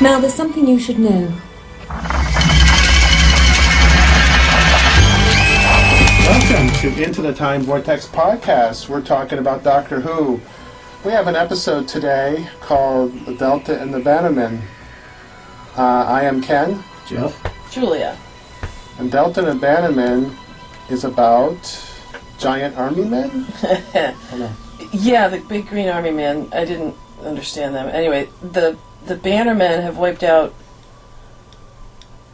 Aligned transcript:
Now, 0.00 0.18
there's 0.18 0.32
something 0.34 0.66
you 0.66 0.78
should 0.78 0.98
know. 0.98 1.30
Welcome 6.26 6.70
to 6.80 7.02
Into 7.02 7.20
the 7.22 7.34
Time 7.34 7.62
Vortex 7.62 8.06
podcast. 8.06 8.88
We're 8.88 9.02
talking 9.02 9.38
about 9.38 9.62
Doctor 9.62 10.00
Who. 10.00 10.40
We 11.04 11.12
have 11.12 11.26
an 11.26 11.36
episode 11.36 11.86
today 11.86 12.48
called 12.60 13.12
The 13.26 13.34
Delta 13.34 13.80
and 13.80 13.92
the 13.92 13.98
Bannermen. 14.00 14.62
Uh, 15.76 15.82
I 16.08 16.22
am 16.24 16.40
Ken, 16.42 16.82
Jeff? 17.06 17.38
Julia. 17.70 18.16
and 18.98 19.10
Delta 19.12 19.46
and 19.46 19.60
the 19.60 19.66
Bannermen 19.66 20.34
is 20.88 21.04
about 21.04 21.92
giant 22.38 22.76
army 22.76 23.04
men? 23.04 23.46
Oh, 24.32 24.36
no. 24.38 24.50
Yeah, 24.92 25.28
the 25.28 25.38
big 25.40 25.68
green 25.68 25.88
army 25.88 26.10
man. 26.10 26.48
I 26.52 26.64
didn't 26.64 26.96
understand 27.22 27.74
them. 27.74 27.88
Anyway, 27.88 28.28
the 28.42 28.76
the 29.06 29.16
Bannermen 29.16 29.82
have 29.82 29.96
wiped 29.96 30.22
out 30.22 30.54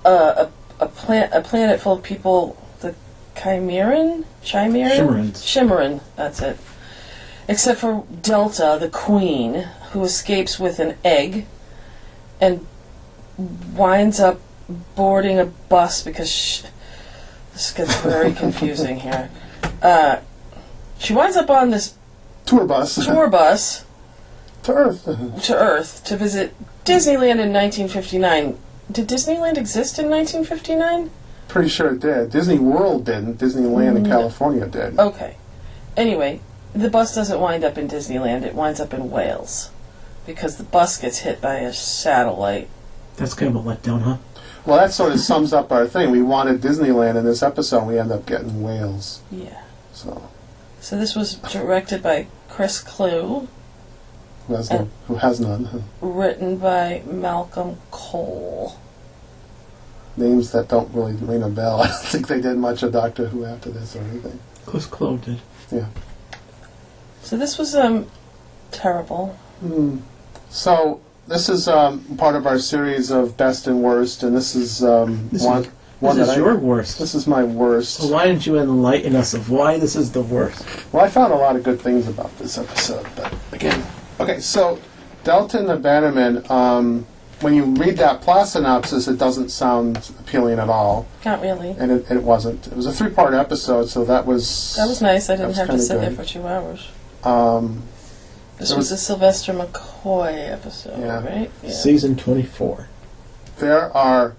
uh, 0.05 0.47
a 0.47 0.51
a 0.79 0.89
planet 0.89 1.31
a 1.33 1.41
planet 1.41 1.81
full 1.81 1.95
of 1.95 2.03
people. 2.03 2.63
The 2.81 2.95
Chimeron, 3.35 4.25
Chimeron. 4.43 5.31
Shimmeran. 5.33 6.01
That's 6.17 6.41
it. 6.41 6.59
Except 7.49 7.81
for 7.81 8.05
Delta, 8.23 8.77
the 8.81 8.89
queen, 8.89 9.69
who 9.93 10.05
escapes 10.05 10.59
with 10.59 10.79
an 10.79 10.97
egg, 11.05 11.47
and 12.41 12.67
winds 13.39 14.19
up 14.19 14.41
boarding 14.97 15.39
a 15.39 15.47
bus 15.47 16.03
because 16.03 16.31
sh 16.31 16.63
this 17.53 17.73
gets 17.73 17.95
very 18.01 18.33
confusing 18.43 19.01
here. 19.01 19.31
Uh, 19.81 20.19
she 20.99 21.15
winds 21.15 21.37
up 21.37 21.51
on 21.51 21.71
this 21.71 21.95
Tour 22.47 22.65
bus 22.65 22.95
tour 23.05 23.29
bus 23.29 23.85
to 24.67 24.75
Earth. 24.75 25.05
to 25.45 25.57
Earth 25.57 26.05
to 26.05 26.17
visit 26.17 26.55
Disneyland 26.85 27.41
in 27.41 27.53
1959. 27.53 28.59
Did 28.91 29.09
Disneyland 29.09 29.57
exist 29.57 29.99
in 29.99 30.09
1959? 30.11 31.11
Pretty 31.49 31.69
sure 31.69 31.93
it 31.93 32.01
did. 32.01 32.31
Disney 32.31 32.59
World 32.59 33.05
didn't. 33.05 33.39
Disneyland 33.39 33.97
in 33.97 34.05
mm. 34.05 34.09
California 34.09 34.67
did. 34.67 34.99
Okay. 34.99 35.37
Anyway, 35.97 36.41
the 36.75 36.91
bus 36.91 37.15
doesn't 37.15 37.41
wind 37.41 37.65
up 37.65 37.79
in 37.79 37.89
Disneyland, 37.89 38.43
it 38.43 38.55
winds 38.55 38.81
up 38.81 38.93
in 38.93 39.11
Wales. 39.11 39.71
Because 40.27 40.57
the 40.57 40.65
bus 40.65 40.99
gets 40.99 41.19
hit 41.19 41.41
by 41.41 41.57
a 41.57 41.73
satellite. 41.73 42.69
That's 43.17 43.35
kind 43.35 43.57
of 43.57 43.65
a 43.65 43.69
letdown, 43.77 44.03
huh? 44.03 44.17
Well, 44.67 44.79
that 44.79 44.93
sort 44.93 45.13
of 45.13 45.21
sums 45.21 45.53
up 45.53 45.71
our 45.71 45.87
thing. 45.87 46.11
We 46.11 46.23
wanted 46.23 46.61
Disneyland 46.61 47.17
in 47.17 47.25
this 47.25 47.43
episode. 47.43 47.79
and 47.79 47.87
We 47.87 47.99
end 47.99 48.11
up 48.11 48.27
getting 48.27 48.63
Wales. 48.63 49.23
Yeah. 49.31 49.63
So, 49.93 50.29
So 50.81 50.99
this 50.99 51.15
was 51.15 51.37
directed 51.37 52.03
by 52.03 52.27
Chris 52.51 52.81
Clough, 52.81 53.47
who 54.47 54.55
has, 54.55 54.71
no, 54.71 54.89
who 55.09 55.15
has 55.17 55.41
none? 55.41 55.85
written 56.01 56.57
by 56.59 57.03
Malcolm 57.07 57.77
Kohll. 57.91 58.77
Names 60.17 60.53
that 60.53 60.69
don't 60.69 60.93
really 60.95 61.13
ring 61.15 61.43
a 61.43 61.49
bell. 61.49 61.81
I 61.83 61.89
don't 61.89 61.97
think 62.05 62.29
they 62.29 62.41
did 62.41 62.57
much 62.57 62.83
of 62.83 62.93
Doctor 62.93 63.27
Who 63.29 63.45
after 63.45 63.71
this 63.71 63.95
or 63.97 64.01
anything. 64.03 64.39
Chris 64.65 64.87
Clough 64.87 65.19
did. 65.19 65.41
Yeah. 65.71 65.87
So 67.23 67.37
this 67.37 67.59
was 67.59 67.75
um 67.75 68.07
terrible. 68.71 69.37
Hmm. 69.61 69.99
So 70.49 71.01
this 71.27 71.49
is 71.49 71.67
um, 71.69 72.01
part 72.17 72.37
of 72.37 72.47
our 72.47 72.59
series 72.59 73.11
of 73.11 73.37
best 73.37 73.67
and 73.67 73.83
worst, 73.83 74.23
and 74.23 74.35
this 74.37 74.55
is 74.55 74.83
um, 74.85 75.29
This 75.33 75.43
one 75.45 75.65
is- 75.65 75.71
one 75.99 76.17
this 76.17 76.27
that 76.29 76.33
is 76.33 76.39
I, 76.39 76.41
your 76.45 76.57
worst. 76.57 76.99
This 76.99 77.15
is 77.15 77.27
my 77.27 77.43
worst. 77.43 77.95
So 77.95 78.09
why 78.09 78.27
didn't 78.27 78.47
you 78.47 78.59
enlighten 78.59 79.17
us 79.17 79.35
of 79.35 79.51
why 79.51 79.79
this 79.79 79.97
is 79.97 80.13
the 80.13 80.23
worst? 80.23 80.65
Well, 80.93 81.03
I 81.05 81.09
found 81.09 81.33
a 81.33 81.37
lot 81.37 81.57
of 81.57 81.63
good 81.63 81.81
things 81.81 82.07
about 82.07 82.37
this 82.39 82.59
episode, 82.59 83.07
but 83.17 83.35
again, 83.53 83.83
okay. 84.21 84.41
So 84.41 84.79
Delta 85.25 85.59
and 85.59 85.69
the 85.69 85.77
Bannermen. 85.77 86.49
Um, 86.51 87.07
when 87.41 87.55
you 87.55 87.65
read 87.65 87.99
that 87.99 88.23
plot 88.23 88.49
synopsis, 88.49 89.09
it 89.09 89.19
doesn't 89.19 89.51
sound 89.51 90.11
appealing 90.21 90.59
at 90.59 90.71
all, 90.71 91.07
Not 91.23 91.43
really. 91.43 91.77
and 91.79 91.93
it, 91.93 92.11
it 92.11 92.23
wasn't. 92.23 92.67
It 92.67 92.73
was 92.75 92.87
a 92.87 92.93
three-part 92.93 93.35
episode, 93.35 93.91
so 93.91 94.07
that 94.07 94.25
was 94.25 94.75
That 94.77 94.89
was 94.89 95.03
nice. 95.03 95.29
I 95.29 95.35
didn't 95.35 95.49
was 95.49 95.57
have 95.59 95.67
to 95.67 95.73
kinda 95.73 95.85
sit 95.85 96.01
there 96.01 96.09
good. 96.11 96.19
for 96.19 96.25
two 96.25 96.47
hours. 96.47 96.89
Um, 97.25 97.83
This 98.59 98.71
There 98.71 98.79
was 98.79 98.91
was- 98.91 99.01
a 99.03 99.05
Sylvester 99.05 99.53
McCoy 99.53 100.51
episode, 100.51 100.99
Yeah. 100.99 101.23
right? 101.23 101.51
Yeah. 101.63 101.71
Season 101.73 102.17
24. 102.17 102.89
there 103.59 103.95
are 103.95 104.35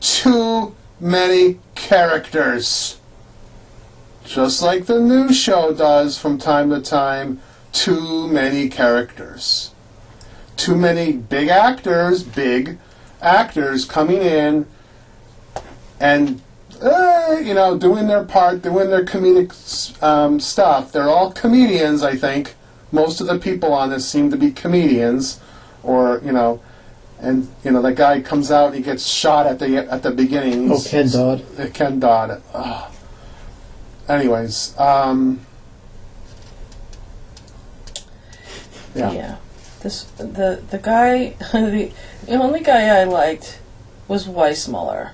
too 0.00 0.74
many 1.00 1.58
characters. 1.74 2.96
Just 4.26 4.62
like 4.62 4.84
the 4.86 5.00
news 5.00 5.36
show 5.36 5.72
does 5.72 6.18
from 6.18 6.36
time 6.38 6.68
to 6.70 6.80
time, 6.80 7.40
too 7.72 8.28
many 8.28 8.68
characters. 8.68 9.72
Too 10.56 10.76
many 10.76 11.12
big 11.12 11.48
actors, 11.48 12.22
big 12.22 12.78
actors 13.20 13.84
coming 13.84 14.22
in 14.22 14.66
and, 15.98 16.40
uh, 16.80 17.36
you 17.42 17.54
know, 17.54 17.76
doing 17.76 18.06
their 18.06 18.24
part, 18.24 18.62
doing 18.62 18.90
their 18.90 19.04
comedic 19.04 20.02
um, 20.02 20.38
stuff. 20.38 20.92
They're 20.92 21.08
all 21.08 21.32
comedians, 21.32 22.02
I 22.02 22.16
think. 22.16 22.54
Most 22.90 23.20
of 23.20 23.26
the 23.26 23.38
people 23.38 23.72
on 23.72 23.90
this 23.90 24.06
seem 24.06 24.30
to 24.30 24.36
be 24.36 24.50
comedians, 24.50 25.40
or, 25.82 26.20
you 26.24 26.32
know, 26.32 26.60
and 27.22 27.48
you 27.64 27.70
know 27.70 27.80
that 27.82 27.94
guy 27.94 28.20
comes 28.20 28.50
out 28.50 28.66
and 28.66 28.74
he 28.74 28.82
gets 28.82 29.06
shot 29.06 29.46
at 29.46 29.58
the 29.60 29.76
at 29.90 30.02
the 30.02 30.10
beginning. 30.10 30.70
Oh, 30.70 30.82
Ken 30.84 31.08
Dodd. 31.08 31.44
Ken 31.72 32.00
Dodd. 32.00 32.42
Ugh. 32.52 32.92
Anyways, 34.08 34.76
um, 34.78 35.40
yeah. 38.94 39.12
Yeah. 39.12 39.36
This 39.80 40.04
the 40.16 40.62
the 40.70 40.78
guy 40.78 41.30
the, 41.52 41.90
the 42.26 42.34
only 42.34 42.60
guy 42.60 43.00
I 43.00 43.04
liked 43.04 43.58
was 44.08 44.26
Weismuller, 44.26 45.10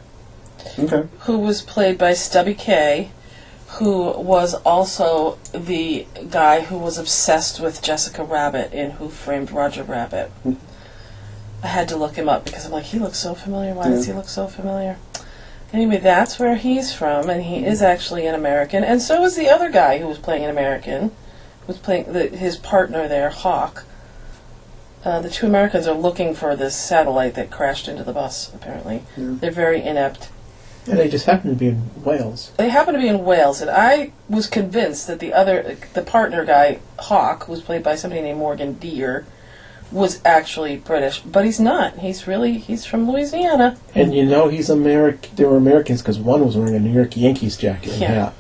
Okay. 0.79 1.09
who 1.21 1.39
was 1.39 1.63
played 1.63 1.97
by 1.99 2.13
Stubby 2.15 2.55
Kaye, 2.55 3.11
who 3.79 4.11
was 4.21 4.55
also 4.55 5.39
the 5.53 6.07
guy 6.31 6.61
who 6.63 6.77
was 6.79 6.99
obsessed 6.99 7.61
with 7.61 7.81
Jessica 7.83 8.25
Rabbit 8.25 8.73
in 8.73 8.93
Who 8.93 9.09
Framed 9.09 9.51
Roger 9.51 9.83
Rabbit. 9.85 10.31
Hmm. 10.43 10.55
I 11.63 11.67
had 11.69 11.89
to 11.89 11.97
look 11.97 12.15
him 12.17 12.29
up 12.29 12.45
because 12.45 12.65
I'm 12.67 12.73
like, 12.73 12.85
he 12.85 12.99
looks 12.99 13.19
so 13.19 13.35
familiar. 13.35 13.75
Why 13.75 13.89
does 13.89 14.07
Yeah. 14.07 14.15
he 14.15 14.19
look 14.19 14.29
so 14.29 14.47
familiar? 14.47 14.97
Anyway, 15.73 15.99
that's 15.99 16.39
where 16.39 16.57
he's 16.57 16.93
from, 16.95 17.29
and 17.29 17.43
he 17.43 17.65
is 17.65 17.83
actually 17.83 18.27
an 18.27 18.35
American, 18.35 18.83
and 18.85 19.03
so 19.03 19.23
is 19.25 19.37
the 19.37 19.51
other 19.51 19.69
guy 19.71 19.99
who 19.99 20.07
was 20.07 20.19
playing 20.19 20.45
an 20.45 20.51
American, 20.51 21.11
was 21.69 21.79
playing 21.79 22.13
the, 22.13 22.27
his 22.27 22.57
partner 22.57 23.07
there, 23.07 23.31
Hawk. 23.31 23.85
Uh, 25.05 25.21
the 25.21 25.31
two 25.31 25.47
Americans 25.47 25.87
are 25.87 25.95
looking 25.95 26.35
for 26.35 26.57
this 26.57 26.75
satellite 26.75 27.35
that 27.35 27.51
crashed 27.51 27.87
into 27.87 28.03
the 28.03 28.13
bus. 28.13 28.53
Apparently, 28.53 29.05
Yeah. 29.17 29.35
they're 29.39 29.51
very 29.53 29.81
inept. 29.81 30.31
And 30.89 30.99
they 30.99 31.09
just 31.09 31.27
happen 31.27 31.51
to 31.51 31.57
be 31.57 31.69
in 31.69 31.91
Wales. 32.03 32.51
They 32.57 32.71
happen 32.71 32.95
to 32.95 33.01
be 33.01 33.09
in 33.09 33.23
Wales, 33.25 33.61
and 33.61 33.71
I 33.71 34.13
was 34.29 34.47
convinced 34.47 35.07
that 35.07 35.21
the 35.21 35.33
other, 35.35 35.77
the 35.93 36.03
partner 36.03 36.45
guy, 36.47 36.79
Hawk, 36.99 37.47
was 37.47 37.61
played 37.61 37.83
by 37.83 37.95
somebody 37.95 38.23
named 38.23 38.39
Morgan 38.39 38.73
Deare, 38.75 39.27
was 39.93 40.21
actually 40.25 40.77
British, 40.77 41.21
but 41.21 41.45
he's 41.45 41.61
not. 41.61 41.99
He's 41.99 42.27
really 42.27 42.59
he's 42.59 42.85
from 42.85 43.11
Louisiana. 43.11 43.77
And 43.95 44.15
you 44.15 44.25
know 44.25 44.49
he's 44.49 44.69
American. 44.69 45.35
They 45.37 45.45
were 45.45 45.57
Americans 45.57 46.03
because 46.03 46.19
one 46.19 46.45
was 46.45 46.57
wearing 46.57 46.75
a 46.75 46.81
New 46.81 46.93
York 46.93 47.17
Yankees 47.17 47.57
jacket 47.57 47.93
and 47.93 48.01
Yeah. 48.03 48.09
hat. 48.25 48.33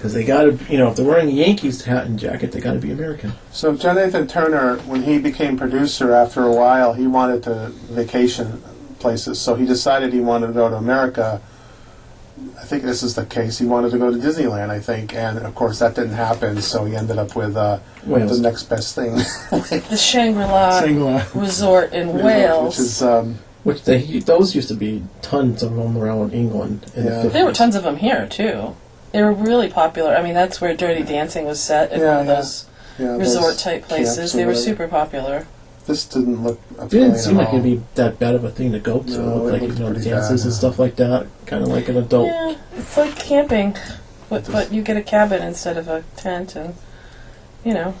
Because 0.00 0.14
they 0.14 0.24
got 0.24 0.44
to, 0.44 0.58
you 0.72 0.78
know, 0.78 0.88
if 0.88 0.96
they're 0.96 1.04
wearing 1.04 1.28
a 1.28 1.32
Yankees 1.32 1.84
hat 1.84 2.06
and 2.06 2.18
jacket, 2.18 2.52
they 2.52 2.60
got 2.60 2.72
to 2.72 2.78
be 2.78 2.90
American. 2.90 3.34
So 3.52 3.76
John 3.76 3.96
Nathan-Turner, 3.96 4.78
when 4.86 5.02
he 5.02 5.18
became 5.18 5.58
producer, 5.58 6.14
after 6.14 6.42
a 6.42 6.50
while, 6.56 6.94
he 6.94 7.06
wanted 7.06 7.42
to 7.42 7.66
vacation 7.90 8.62
places. 8.98 9.38
So 9.38 9.56
he 9.56 9.66
decided 9.66 10.14
he 10.14 10.20
wanted 10.20 10.46
to 10.46 10.52
go 10.54 10.70
to 10.70 10.76
America. 10.76 11.42
I 12.58 12.64
think 12.64 12.82
this 12.82 13.02
is 13.02 13.14
the 13.14 13.26
case. 13.26 13.58
He 13.58 13.66
wanted 13.66 13.90
to 13.90 13.98
go 13.98 14.10
to 14.10 14.16
Disneyland, 14.16 14.70
I 14.70 14.80
think, 14.80 15.14
and 15.14 15.36
of 15.38 15.54
course 15.54 15.80
that 15.80 15.94
didn't 15.96 16.14
happen. 16.14 16.62
So 16.62 16.86
he 16.86 16.96
ended 16.96 17.18
up 17.18 17.36
with 17.36 17.54
uh, 17.54 17.80
Wales. 18.06 18.38
the 18.38 18.42
next 18.42 18.70
best 18.70 18.94
thing, 18.94 19.16
The 19.50 19.96
Shangri-La 20.00 20.80
Shangri-La. 20.80 21.26
Resort 21.34 21.92
in 21.92 22.14
Wales, 22.14 22.78
which 22.78 22.86
is 22.86 23.02
um, 23.02 23.38
Which 23.64 23.82
they 23.82 24.00
those 24.20 24.54
used 24.54 24.68
to 24.68 24.74
be 24.74 25.02
tons 25.20 25.62
of 25.62 25.74
them 25.76 25.98
around 25.98 26.32
England 26.32 26.90
in 26.96 27.04
Yeah. 27.04 27.22
the 27.22 27.28
50s. 27.28 27.32
There 27.32 27.44
were 27.44 27.52
tons 27.52 27.74
of 27.74 27.82
them 27.82 27.96
here 27.98 28.26
too. 28.26 28.74
They 29.12 29.22
were 29.22 29.32
really 29.32 29.68
popular. 29.68 30.14
I 30.14 30.22
mean, 30.22 30.34
that's 30.34 30.60
where 30.60 30.74
Dirty 30.76 31.02
Dancing 31.02 31.44
was 31.46 31.60
set 31.60 31.92
in 31.92 32.00
Yeah, 32.00 32.10
one 32.16 32.20
of 32.20 32.26
yeah. 32.26 32.34
those 32.36 32.66
yeah, 32.98 33.16
resort 33.16 33.44
those 33.54 33.62
type 33.62 33.80
camps 33.88 33.88
places. 33.88 34.34
or 34.34 34.36
They 34.38 34.44
were 34.44 34.50
whatever. 34.52 34.64
super 34.64 34.88
popular. 34.88 35.46
This 35.86 36.04
didn't 36.04 36.42
look 36.44 36.60
It 36.70 36.78
appealing 36.78 36.88
didn't 37.10 37.18
seem 37.18 37.36
at 37.36 37.38
like 37.44 37.48
all. 37.48 37.54
it'd 37.60 37.64
be 37.80 37.82
that 37.96 38.18
bad 38.20 38.34
of 38.36 38.44
a 38.44 38.50
thing 38.50 38.70
to 38.72 38.78
go 38.78 39.00
to. 39.00 39.10
No, 39.10 39.46
it 39.46 39.48
it 39.48 39.52
like 39.52 39.62
you 39.62 39.68
looked 39.68 39.80
know 39.80 39.90
pretty 39.92 40.08
dances 40.10 40.42
bad. 40.42 40.46
and 40.46 40.54
stuff 40.54 40.78
like 40.78 40.96
that, 40.96 41.26
kind 41.46 41.62
of 41.64 41.68
like 41.70 41.88
an 41.88 41.96
adult. 41.96 42.26
Yeah, 42.26 42.54
it's 42.76 42.96
like 42.96 43.16
camping, 43.18 43.76
but 44.28 44.46
but 44.52 44.72
you 44.72 44.82
get 44.82 44.96
a 44.96 45.02
cabin 45.02 45.42
instead 45.42 45.76
of 45.76 45.88
a 45.88 46.04
tent, 46.16 46.54
and 46.54 46.74
you 47.64 47.74
know. 47.74 47.94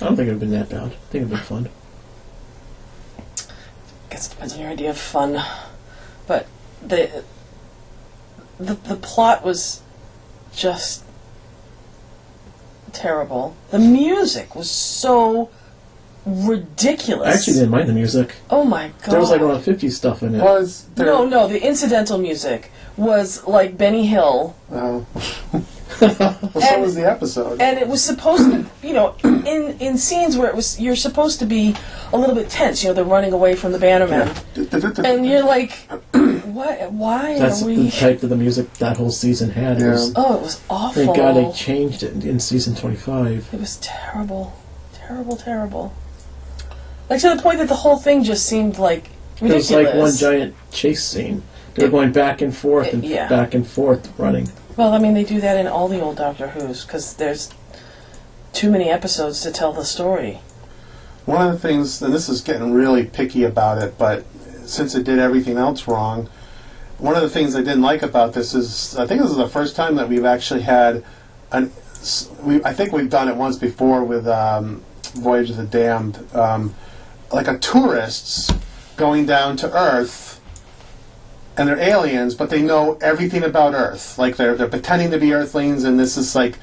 I 0.00 0.04
don't 0.04 0.16
think 0.16 0.28
it'd 0.28 0.40
been 0.40 0.50
that 0.50 0.68
bad. 0.70 0.82
I 0.84 0.88
think 0.88 1.14
it'd 1.22 1.30
been 1.30 1.38
fun. 1.38 1.68
guess 4.10 4.26
it 4.26 4.30
depends 4.30 4.54
on 4.54 4.60
your 4.60 4.70
idea 4.70 4.90
of 4.90 4.98
fun. 4.98 5.42
But 6.26 6.46
the 6.84 7.24
the 8.58 8.74
the 8.74 8.96
plot 8.96 9.44
was 9.44 9.82
just 10.54 11.04
terrible. 12.92 13.54
The 13.70 13.78
music 13.78 14.54
was 14.54 14.70
so 14.70 15.50
ridiculous. 16.26 17.26
I 17.28 17.32
actually 17.38 17.54
didn't 17.54 17.70
mind 17.70 17.88
the 17.88 17.92
music. 17.94 18.34
oh 18.50 18.64
my 18.64 18.88
god. 19.02 19.12
There 19.12 19.20
was 19.20 19.30
like 19.30 19.40
a 19.40 19.44
lot 19.44 19.56
of 19.56 19.64
50s 19.64 19.92
stuff 19.92 20.22
in 20.22 20.34
it. 20.34 20.42
Was 20.42 20.86
there? 20.94 21.06
No, 21.06 21.24
no, 21.26 21.48
the 21.48 21.64
incidental 21.64 22.18
music 22.18 22.70
was 22.96 23.46
like 23.46 23.78
Benny 23.78 24.06
Hill, 24.06 24.56
Oh. 24.72 25.06
well, 25.52 25.62
so 26.00 26.60
And- 26.60 26.82
was 26.82 26.94
the 26.94 27.08
episode. 27.08 27.60
and 27.62 27.78
it 27.78 27.88
was 27.88 28.02
supposed 28.02 28.50
to, 28.50 28.66
you 28.86 28.92
know, 28.92 29.14
in 29.24 29.76
in 29.80 29.96
scenes 29.96 30.36
where 30.36 30.48
it 30.48 30.54
was 30.56 30.78
you're 30.80 30.96
supposed 30.96 31.38
to 31.40 31.46
be 31.46 31.74
a 32.12 32.18
little 32.18 32.34
bit 32.34 32.50
tense. 32.50 32.82
You 32.82 32.88
know, 32.90 32.94
they're 32.94 33.04
running 33.04 33.32
away 33.32 33.54
from 33.54 33.72
the 33.72 33.78
Bannerman, 33.78 34.28
and 35.04 35.24
you're 35.26 35.44
like, 35.44 35.78
what? 36.48 36.92
Why 36.92 37.38
That's 37.38 37.62
are 37.62 37.66
the 37.66 37.76
we? 37.76 37.90
type 37.90 38.22
of 38.22 38.30
the 38.30 38.36
music 38.36 38.72
that 38.74 38.96
whole 38.96 39.10
season 39.10 39.50
had. 39.50 39.78
It 39.78 39.84
Yeah. 39.84 39.90
was, 39.92 40.12
Oh, 40.16 40.34
it 40.36 40.42
was 40.42 40.60
awful. 40.70 41.04
thank 41.04 41.16
God 41.16 41.36
they 41.36 41.52
changed 41.52 42.02
it 42.02 42.24
in 42.24 42.40
season 42.40 42.74
25. 42.74 43.48
It 43.52 43.60
was 43.60 43.76
terrible, 43.80 44.52
terrible, 44.94 45.36
terrible. 45.36 45.92
Like 47.10 47.20
to 47.22 47.34
the 47.34 47.42
point 47.42 47.58
that 47.58 47.68
the 47.68 47.76
whole 47.76 47.96
thing 47.96 48.22
just 48.22 48.44
seemed 48.46 48.78
like 48.78 49.10
It 49.40 49.52
was 49.52 49.70
like 49.70 49.94
one 49.94 50.14
giant 50.16 50.54
chase 50.72 51.04
scene. 51.04 51.42
They 51.74 51.84
were 51.84 51.90
going 51.90 52.10
back 52.12 52.42
and 52.42 52.54
forth 52.54 52.92
and 52.92 53.04
Yeah. 53.04 53.28
back 53.28 53.54
and 53.54 53.66
forth 53.66 54.08
running. 54.18 54.50
Well, 54.76 54.92
I 54.92 54.98
mean, 54.98 55.14
they 55.14 55.24
do 55.24 55.40
that 55.40 55.56
in 55.56 55.66
all 55.68 55.88
the 55.88 56.00
old 56.00 56.16
Doctor 56.16 56.48
Who's 56.48 56.84
because 56.84 57.14
there's 57.14 57.50
too 58.52 58.70
many 58.70 58.90
episodes 58.90 59.40
to 59.42 59.50
tell 59.50 59.72
the 59.72 59.84
story. 59.84 60.40
One 61.24 61.46
of 61.46 61.52
the 61.52 61.58
things, 61.58 62.00
and 62.02 62.12
this 62.12 62.28
is 62.28 62.40
getting 62.40 62.72
really 62.72 63.04
picky 63.04 63.44
about 63.44 63.80
it, 63.82 63.96
but 63.98 64.24
since 64.64 64.94
it 64.94 65.04
did 65.04 65.18
everything 65.18 65.56
else 65.56 65.86
wrong, 65.86 66.28
one 66.98 67.14
of 67.14 67.22
the 67.22 67.30
things 67.30 67.54
I 67.54 67.60
didn't 67.60 67.82
like 67.82 68.02
about 68.02 68.32
this 68.34 68.54
is 68.54 68.96
I 68.96 69.06
think 69.06 69.22
this 69.22 69.30
is 69.30 69.36
the 69.36 69.48
first 69.48 69.76
time 69.76 69.94
that 69.96 70.08
we've 70.08 70.24
actually 70.24 70.62
had 70.62 71.04
an. 71.52 71.72
We, 72.42 72.62
I 72.64 72.72
think 72.72 72.92
we've 72.92 73.10
done 73.10 73.28
it 73.28 73.36
once 73.36 73.56
before 73.56 74.04
with 74.04 74.26
um, 74.28 74.82
Voyage 75.14 75.50
of 75.50 75.56
the 75.56 75.64
Damned, 75.64 76.24
um, 76.34 76.74
like 77.32 77.48
a 77.48 77.58
tourists 77.58 78.52
going 78.96 79.26
down 79.26 79.56
to 79.58 79.76
Earth, 79.76 80.40
and 81.56 81.68
they're 81.68 81.78
aliens, 81.78 82.34
but 82.34 82.50
they 82.50 82.62
know 82.62 82.98
everything 83.00 83.42
about 83.42 83.74
Earth. 83.74 84.18
Like 84.18 84.36
they're 84.36 84.56
they're 84.56 84.68
pretending 84.68 85.10
to 85.12 85.18
be 85.18 85.32
Earthlings, 85.32 85.84
and 85.84 85.98
this 85.98 86.16
is 86.16 86.34
like 86.34 86.58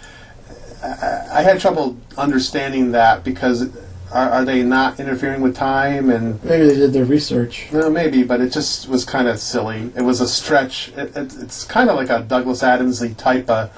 I, 0.84 1.28
I 1.32 1.42
had 1.44 1.60
trouble 1.60 1.98
understanding 2.18 2.92
that 2.92 3.24
because 3.24 3.70
are, 4.16 4.30
are 4.30 4.46
they 4.46 4.64
not 4.64 5.00
interfering 5.00 5.42
with 5.42 5.56
time 5.56 6.10
and 6.10 6.42
Maybe 6.44 6.68
they 6.68 6.76
did 6.76 6.94
their 6.94 7.06
research. 7.06 7.68
well, 7.72 7.90
maybe, 7.92 8.24
but 8.24 8.40
it 8.42 8.52
just 8.52 8.88
was 8.88 9.04
kind 9.06 9.28
of 9.28 9.40
silly. 9.40 9.92
It 9.96 10.02
was 10.04 10.22
a 10.22 10.28
stretch. 10.28 10.90
It, 10.96 11.16
it, 11.16 11.36
it's 11.42 11.66
kind 11.66 11.90
of 11.90 11.96
like 11.98 12.10
a 12.10 12.22
Douglas 12.22 12.62
Adamsy 12.64 13.16
type 13.18 13.50
of 13.50 13.72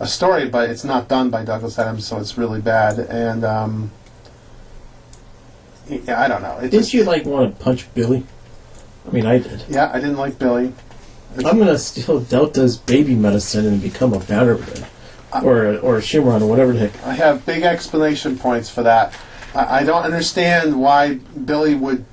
a 0.00 0.06
story, 0.06 0.48
but 0.48 0.70
it's 0.70 0.82
not 0.84 1.08
done 1.08 1.30
by 1.30 1.44
Douglas 1.44 1.78
Adams, 1.78 2.06
so 2.06 2.18
it's 2.18 2.36
really 2.38 2.60
bad. 2.60 2.98
And 2.98 3.44
um, 3.44 3.90
yeah, 5.88 6.20
I 6.22 6.26
don't 6.28 6.42
know. 6.42 6.56
It 6.58 6.70
Didn't 6.70 6.80
just, 6.84 6.94
you 6.94 7.04
like 7.04 7.24
want 7.24 7.56
to 7.56 7.64
punch 7.64 7.92
Billy? 7.94 8.24
I 9.06 9.10
mean, 9.10 9.26
I 9.26 9.38
did. 9.38 9.64
yeah, 9.68 9.90
I 9.92 10.00
didn't 10.00 10.16
like 10.16 10.38
Billy. 10.38 10.72
I'm 11.44 11.58
gonna 11.58 11.78
steal 11.78 12.20
Delta's 12.20 12.76
baby 12.76 13.14
medicine 13.14 13.66
and 13.66 13.80
become 13.82 14.12
a 14.12 14.18
Bannerman, 14.20 14.84
or 15.42 15.78
or 15.78 15.96
a 15.98 16.00
Shimron 16.00 16.42
or 16.42 16.46
whatever 16.46 16.72
the 16.72 16.88
heck. 16.88 17.06
I 17.06 17.14
have 17.14 17.44
big 17.46 17.62
explanation 17.62 18.38
points 18.38 18.68
for 18.70 18.82
that. 18.82 19.14
I, 19.54 19.80
I 19.80 19.84
don't 19.84 20.02
understand 20.04 20.80
why 20.80 21.14
Billy 21.44 21.74
would 21.74 22.04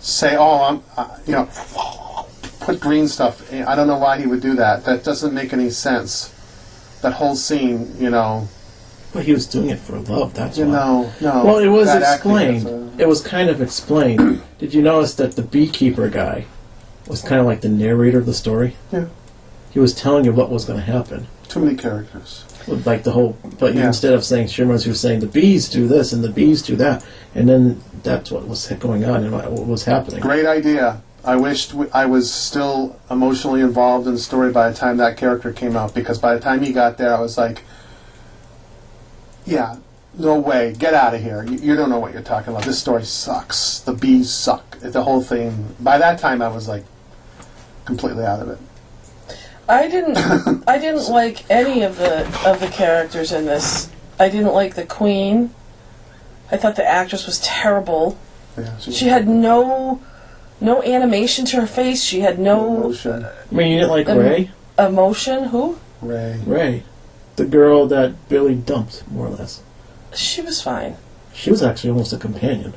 say, 0.00 0.36
"Oh, 0.36 0.62
I'm," 0.62 0.82
uh, 0.96 1.16
you 1.26 1.32
know, 1.32 1.48
put 2.60 2.80
green 2.80 3.08
stuff. 3.08 3.52
I 3.52 3.74
don't 3.74 3.86
know 3.86 3.98
why 3.98 4.18
he 4.20 4.26
would 4.26 4.40
do 4.40 4.54
that. 4.56 4.84
That 4.84 5.04
doesn't 5.04 5.32
make 5.34 5.52
any 5.52 5.70
sense. 5.70 6.34
That 7.02 7.14
whole 7.14 7.36
scene, 7.36 7.94
you 7.98 8.10
know, 8.10 8.48
But 9.12 9.24
he 9.24 9.32
was 9.32 9.46
doing 9.46 9.70
it 9.70 9.78
for 9.78 9.98
love. 10.00 10.34
That's 10.34 10.58
why. 10.58 10.64
know, 10.64 11.12
no. 11.20 11.44
Well, 11.44 11.58
it 11.58 11.68
was 11.68 11.88
explained. 11.94 12.66
uh, 12.66 13.02
It 13.02 13.06
was 13.06 13.22
kind 13.22 13.48
of 13.48 13.62
explained. 13.62 14.42
Did 14.58 14.74
you 14.74 14.82
notice 14.82 15.14
that 15.14 15.32
the 15.36 15.42
beekeeper 15.42 16.08
guy 16.08 16.46
was 17.06 17.22
kind 17.22 17.40
of 17.40 17.46
like 17.46 17.60
the 17.60 17.68
narrator 17.68 18.18
of 18.18 18.26
the 18.26 18.34
story? 18.34 18.76
Yeah. 18.92 19.06
He 19.70 19.78
was 19.78 19.94
telling 19.94 20.24
you 20.24 20.32
what 20.32 20.50
was 20.50 20.64
going 20.64 20.80
to 20.80 20.84
happen. 20.84 21.28
too 21.48 21.60
many 21.60 21.76
characters. 21.76 22.44
With 22.68 22.86
like 22.86 23.02
the 23.02 23.12
whole, 23.12 23.36
but 23.58 23.74
Yeah. 23.74 23.86
instead 23.86 24.12
of 24.12 24.24
saying 24.24 24.48
Shimmer's, 24.48 24.86
was 24.86 25.00
saying 25.00 25.20
the 25.20 25.26
bees 25.26 25.68
do 25.68 25.88
this 25.88 26.12
and 26.12 26.22
the 26.22 26.28
bees 26.28 26.60
do 26.62 26.76
that, 26.76 27.02
and 27.34 27.48
then 27.48 27.80
that's 28.02 28.30
what 28.30 28.46
was 28.46 28.66
going 28.78 29.04
on 29.04 29.24
and 29.24 29.32
what 29.32 29.66
was 29.66 29.84
happening. 29.84 30.20
Great 30.20 30.46
idea. 30.46 31.00
I 31.24 31.36
wished 31.36 31.70
w- 31.72 31.90
I 31.92 32.06
was 32.06 32.32
still 32.32 32.96
emotionally 33.10 33.60
involved 33.60 34.06
in 34.06 34.14
the 34.14 34.20
story 34.20 34.50
by 34.52 34.70
the 34.70 34.76
time 34.76 34.98
that 34.98 35.16
character 35.16 35.52
came 35.52 35.76
out 35.76 35.94
because 35.94 36.18
by 36.18 36.34
the 36.34 36.40
time 36.40 36.62
he 36.62 36.72
got 36.72 36.96
there, 36.98 37.14
I 37.14 37.20
was 37.20 37.36
like, 37.36 37.62
yeah, 39.44 39.76
no 40.16 40.38
way, 40.38 40.74
get 40.78 40.94
out 40.94 41.14
of 41.14 41.22
here. 41.22 41.42
You, 41.44 41.58
you 41.58 41.76
don't 41.76 41.90
know 41.90 41.98
what 41.98 42.12
you're 42.12 42.22
talking 42.22 42.52
about. 42.52 42.64
This 42.64 42.78
story 42.78 43.04
sucks. 43.04 43.80
The 43.80 43.92
bees 43.94 44.30
suck. 44.30 44.78
The 44.80 45.02
whole 45.02 45.22
thing. 45.22 45.74
By 45.80 45.98
that 45.98 46.18
time, 46.18 46.42
I 46.42 46.48
was 46.48 46.68
like 46.68 46.84
completely 47.84 48.24
out 48.24 48.40
of 48.40 48.48
it. 48.50 48.58
I 49.68 49.88
didn't. 49.88 50.16
I 50.66 50.78
didn't 50.78 51.08
like 51.10 51.48
any 51.50 51.82
of 51.82 51.98
the 51.98 52.26
of 52.48 52.60
the 52.60 52.68
characters 52.68 53.32
in 53.32 53.44
this. 53.46 53.90
I 54.18 54.28
didn't 54.28 54.52
like 54.54 54.74
the 54.74 54.84
Queen. 54.84 55.54
I 56.50 56.56
thought 56.56 56.76
the 56.76 56.86
actress 56.88 57.26
was 57.26 57.38
terrible. 57.40 58.18
Yeah, 58.56 58.78
She 58.78 59.08
had 59.08 59.28
no 59.28 60.00
no 60.60 60.82
animation 60.82 61.44
to 61.46 61.60
her 61.60 61.66
face. 61.66 62.02
She 62.02 62.20
had 62.20 62.38
no 62.38 62.76
emotion. 62.76 63.24
I 63.26 63.54
mean, 63.54 63.72
you 63.72 63.78
didn't 63.78 63.90
like 63.90 64.08
Um, 64.08 64.18
Ray? 64.18 64.50
emotion. 64.78 65.44
Who? 65.44 65.78
Ray. 66.00 66.40
Ray, 66.46 66.82
the 67.36 67.44
girl 67.44 67.86
that 67.86 68.28
Billy 68.28 68.54
dumped, 68.54 69.04
more 69.10 69.26
or 69.26 69.30
less. 69.30 69.62
She 70.14 70.40
was 70.40 70.62
fine. 70.62 70.96
She 71.34 71.50
was 71.50 71.62
actually 71.62 71.90
almost 71.90 72.12
a 72.12 72.16
companion. 72.18 72.72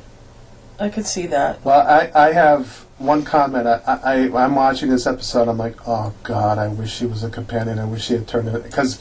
I 0.82 0.88
could 0.88 1.06
see 1.06 1.28
that. 1.28 1.64
Well, 1.64 1.86
I, 1.86 2.10
I 2.12 2.32
have 2.32 2.86
one 2.98 3.24
comment. 3.24 3.68
I, 3.68 3.80
I, 3.86 4.14
I'm 4.44 4.56
watching 4.56 4.90
this 4.90 5.06
episode. 5.06 5.46
I'm 5.46 5.56
like, 5.56 5.76
oh 5.86 6.12
God, 6.24 6.58
I 6.58 6.66
wish 6.66 6.92
she 6.92 7.06
was 7.06 7.22
a 7.22 7.30
companion. 7.30 7.78
I 7.78 7.84
wish 7.84 8.06
she 8.06 8.14
had 8.14 8.26
turned 8.26 8.48
it 8.48 8.64
because, 8.64 9.00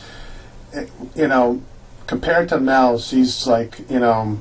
eh, 0.73 0.85
you 1.15 1.27
know, 1.27 1.63
compared 2.05 2.49
to 2.49 2.59
Mel, 2.59 2.99
she's 2.99 3.47
like, 3.47 3.79
you 3.89 3.99
know, 3.99 4.37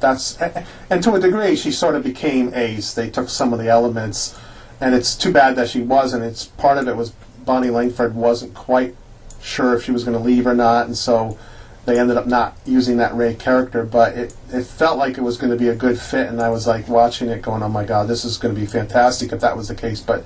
that's 0.00 0.40
eh, 0.42 0.50
eh, 0.52 0.64
and 0.90 1.00
to 1.04 1.14
a 1.14 1.20
degree, 1.20 1.54
she 1.54 1.70
sort 1.70 1.94
of 1.94 2.02
became 2.02 2.52
Ace. 2.54 2.92
They 2.92 3.08
took 3.08 3.28
some 3.28 3.52
of 3.52 3.60
the 3.60 3.68
elements, 3.68 4.36
and 4.80 4.96
it's 4.96 5.14
too 5.14 5.32
bad 5.32 5.54
that 5.54 5.68
she 5.68 5.80
wasn't. 5.80 6.24
It's 6.24 6.46
part 6.46 6.76
of 6.78 6.88
it 6.88 6.96
was 6.96 7.10
Bonnie 7.44 7.70
Langford 7.70 8.16
wasn't 8.16 8.54
quite 8.54 8.96
sure 9.40 9.76
if 9.76 9.84
she 9.84 9.92
was 9.92 10.02
going 10.02 10.18
to 10.18 10.22
leave 10.22 10.44
or 10.44 10.54
not, 10.54 10.86
and 10.86 10.98
so 10.98 11.38
they 11.86 11.98
ended 11.98 12.16
up 12.16 12.26
not 12.26 12.56
using 12.64 12.96
that 12.96 13.14
Ray 13.14 13.34
character, 13.34 13.84
but 13.84 14.16
it, 14.16 14.34
it 14.52 14.64
felt 14.64 14.96
like 14.98 15.18
it 15.18 15.22
was 15.22 15.36
going 15.36 15.50
to 15.50 15.58
be 15.58 15.68
a 15.68 15.74
good 15.74 15.98
fit, 15.98 16.28
and 16.28 16.40
I 16.40 16.48
was 16.48 16.66
like 16.66 16.88
watching 16.88 17.28
it 17.28 17.42
going, 17.42 17.62
oh 17.62 17.68
my 17.68 17.84
god, 17.84 18.08
this 18.08 18.24
is 18.24 18.38
going 18.38 18.54
to 18.54 18.60
be 18.60 18.66
fantastic 18.66 19.32
if 19.32 19.40
that 19.40 19.56
was 19.56 19.68
the 19.68 19.74
case. 19.74 20.00
But 20.00 20.24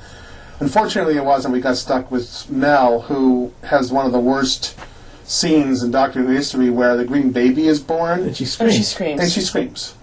unfortunately, 0.61 1.17
it 1.17 1.25
wasn't. 1.25 1.55
We 1.55 1.61
got 1.61 1.77
stuck 1.77 2.11
with 2.11 2.49
Mel, 2.49 3.03
who 3.03 3.53
has 3.65 3.91
one 3.91 4.07
of 4.07 4.12
the 4.12 4.21
worst 4.21 4.79
scenes 5.25 5.83
in 5.83 5.91
Doctor 5.91 6.23
Who 6.23 6.29
history 6.29 6.71
where 6.71 6.97
the 6.97 7.05
green 7.05 7.33
baby 7.33 7.67
is 7.67 7.81
born 7.81 8.21
And 8.21 8.35
she 8.37 8.45
And 8.61 8.73
she 8.73 8.83
screams. 8.83 9.21
and 9.21 9.31
she 9.31 9.41
screams. 9.43 9.95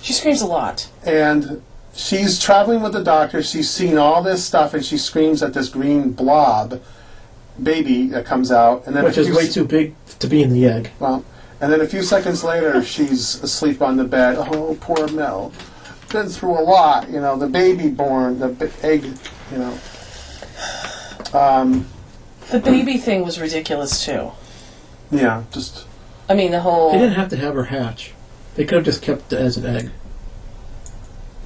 she 0.00 0.12
screams 0.12 0.40
a 0.42 0.46
lot. 0.46 0.88
And 1.04 1.62
she's 1.94 2.40
traveling 2.40 2.82
with 2.82 2.92
the 2.92 3.04
doctor. 3.04 3.42
She's 3.42 3.70
seen 3.70 3.96
all 3.98 4.22
this 4.22 4.44
stuff, 4.44 4.74
and 4.74 4.84
she 4.84 4.98
screams 4.98 5.42
at 5.42 5.52
this 5.54 5.68
green 5.68 6.12
blob 6.12 6.80
baby 7.62 8.06
that 8.08 8.24
comes 8.26 8.50
out, 8.52 8.86
and 8.86 8.94
then 8.96 9.04
which 9.04 9.16
a 9.16 9.20
is 9.20 9.26
few 9.28 9.36
way 9.36 9.44
s- 9.44 9.54
too 9.54 9.64
big 9.64 9.94
to 10.18 10.26
be 10.26 10.42
in 10.42 10.52
the 10.52 10.66
egg. 10.66 10.90
Well, 10.98 11.24
and 11.60 11.72
then 11.72 11.80
a 11.80 11.86
few 11.86 12.02
seconds 12.02 12.42
later, 12.44 12.82
she's 12.82 13.42
asleep 13.42 13.80
on 13.82 13.96
the 13.96 14.04
bed. 14.04 14.36
Oh, 14.38 14.76
poor 14.80 15.08
Mel. 15.08 15.52
Been 16.10 16.28
through 16.28 16.58
a 16.58 16.62
lot, 16.62 17.08
you 17.10 17.20
know. 17.20 17.36
The 17.38 17.46
baby 17.46 17.88
born, 17.88 18.38
the 18.38 18.48
b- 18.48 18.66
egg, 18.82 19.04
you 19.50 19.58
know. 19.58 19.78
Um, 21.32 21.86
The 22.50 22.58
baby 22.58 22.98
thing 22.98 23.24
was 23.24 23.40
ridiculous 23.40 24.04
too. 24.04 24.32
yeah, 25.10 25.44
just 25.52 25.86
I 26.28 26.34
mean, 26.34 26.50
the 26.50 26.60
whole. 26.60 26.92
They 26.92 26.98
didn't 26.98 27.14
have 27.14 27.28
to 27.30 27.36
have 27.36 27.54
her 27.54 27.64
hatch. 27.64 28.12
They 28.54 28.64
could 28.64 28.76
have 28.76 28.84
just 28.84 29.00
kept 29.02 29.32
it 29.32 29.38
as 29.40 29.56
an 29.56 29.64
egg. 29.66 29.90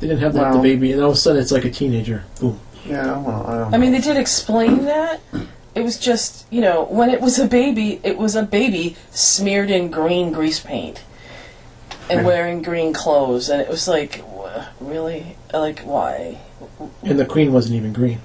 They 0.00 0.08
didn't 0.08 0.20
have 0.20 0.32
to 0.34 0.38
have 0.40 0.54
the 0.54 0.58
baby, 0.60 0.92
and 0.92 1.00
all 1.00 1.10
of 1.10 1.16
a 1.16 1.18
sudden 1.18 1.40
it's 1.40 1.52
like 1.52 1.64
a 1.64 1.70
teenager. 1.70 2.24
Boom. 2.40 2.58
yeah. 2.84 3.16
Well, 3.18 3.46
I 3.46 3.58
don't. 3.58 3.74
I 3.74 3.78
mean, 3.78 3.92
they 3.92 4.00
did 4.00 4.16
explain 4.16 4.84
that. 4.86 5.20
It 5.76 5.84
was 5.84 5.98
just, 5.98 6.46
you 6.50 6.62
know, 6.62 6.84
when 6.84 7.10
it 7.10 7.20
was 7.20 7.38
a 7.38 7.46
baby, 7.46 8.00
it 8.02 8.16
was 8.16 8.34
a 8.34 8.42
baby 8.42 8.96
smeared 9.10 9.70
in 9.70 9.90
green 9.90 10.32
grease 10.32 10.58
paint 10.58 11.02
and 12.08 12.20
Yeah. 12.20 12.26
wearing 12.26 12.62
green 12.62 12.94
clothes, 12.94 13.50
and 13.50 13.60
it 13.60 13.68
was 13.68 13.86
like, 13.86 14.24
really, 14.80 15.36
like 15.52 15.80
why? 15.80 16.38
And 17.02 17.20
the 17.20 17.26
queen 17.26 17.52
wasn't 17.52 17.74
even 17.76 17.92
green. 17.92 18.20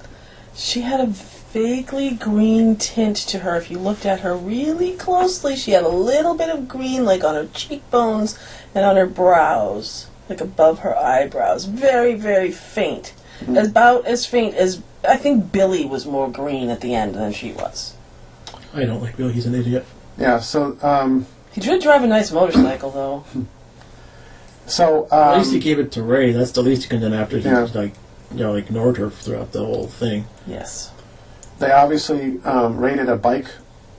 She 0.54 0.80
had 0.80 1.00
a 1.00 1.06
vaguely 1.52 2.10
green 2.12 2.76
tint 2.76 3.16
to 3.16 3.40
her. 3.40 3.56
If 3.56 3.70
you 3.70 3.78
looked 3.78 4.06
at 4.06 4.20
her 4.20 4.34
really 4.34 4.92
closely, 4.92 5.54
she 5.54 5.72
had 5.72 5.84
a 5.84 5.88
little 5.88 6.34
bit 6.34 6.48
of 6.48 6.68
green, 6.68 7.04
like 7.04 7.22
on 7.22 7.34
her 7.34 7.48
cheekbones 7.52 8.38
and 8.74 8.82
on 8.86 8.96
her 8.96 9.06
brows, 9.06 10.06
like 10.30 10.40
above 10.40 10.78
her 10.78 10.96
eyebrows. 10.96 11.66
Very, 11.66 12.14
very 12.14 12.50
faint. 12.50 13.12
Mm. 13.44 13.68
About 13.68 14.06
as 14.06 14.24
faint 14.24 14.54
as 14.54 14.80
I 15.08 15.16
think 15.16 15.50
Billy 15.52 15.84
was 15.84 16.06
more 16.06 16.30
green 16.30 16.68
at 16.70 16.80
the 16.80 16.94
end 16.94 17.14
than 17.14 17.32
she 17.32 17.52
was. 17.52 17.94
I 18.74 18.84
don't 18.84 19.02
like 19.02 19.16
Bill. 19.16 19.28
He's 19.28 19.46
an 19.46 19.54
idiot. 19.54 19.84
yeah. 20.16 20.38
So, 20.40 20.78
um, 20.82 21.26
He 21.52 21.60
did 21.60 21.82
drive 21.82 22.02
a 22.04 22.06
nice 22.06 22.30
motorcycle, 22.32 22.90
though. 22.90 23.24
So 24.64 25.08
At 25.10 25.38
least 25.38 25.50
he 25.50 25.56
um, 25.56 25.62
gave 25.62 25.78
it 25.80 25.90
to 25.92 26.02
Ray. 26.02 26.30
That's 26.32 26.52
the 26.52 26.62
least 26.62 26.84
you 26.84 26.88
can 26.88 27.00
do 27.00 27.12
after 27.14 27.36
he 27.38 27.44
Yeah. 27.44 27.66
like 27.74 27.92
you 28.32 28.38
know 28.38 28.54
ignored 28.54 28.96
her 28.96 29.10
throughout 29.10 29.50
the 29.52 29.58
whole 29.58 29.88
thing. 29.88 30.26
Yes. 30.46 30.92
they 31.58 31.72
obviously 31.72 32.40
um, 32.44 32.78
raided 32.78 33.08
a 33.08 33.16
bike 33.16 33.46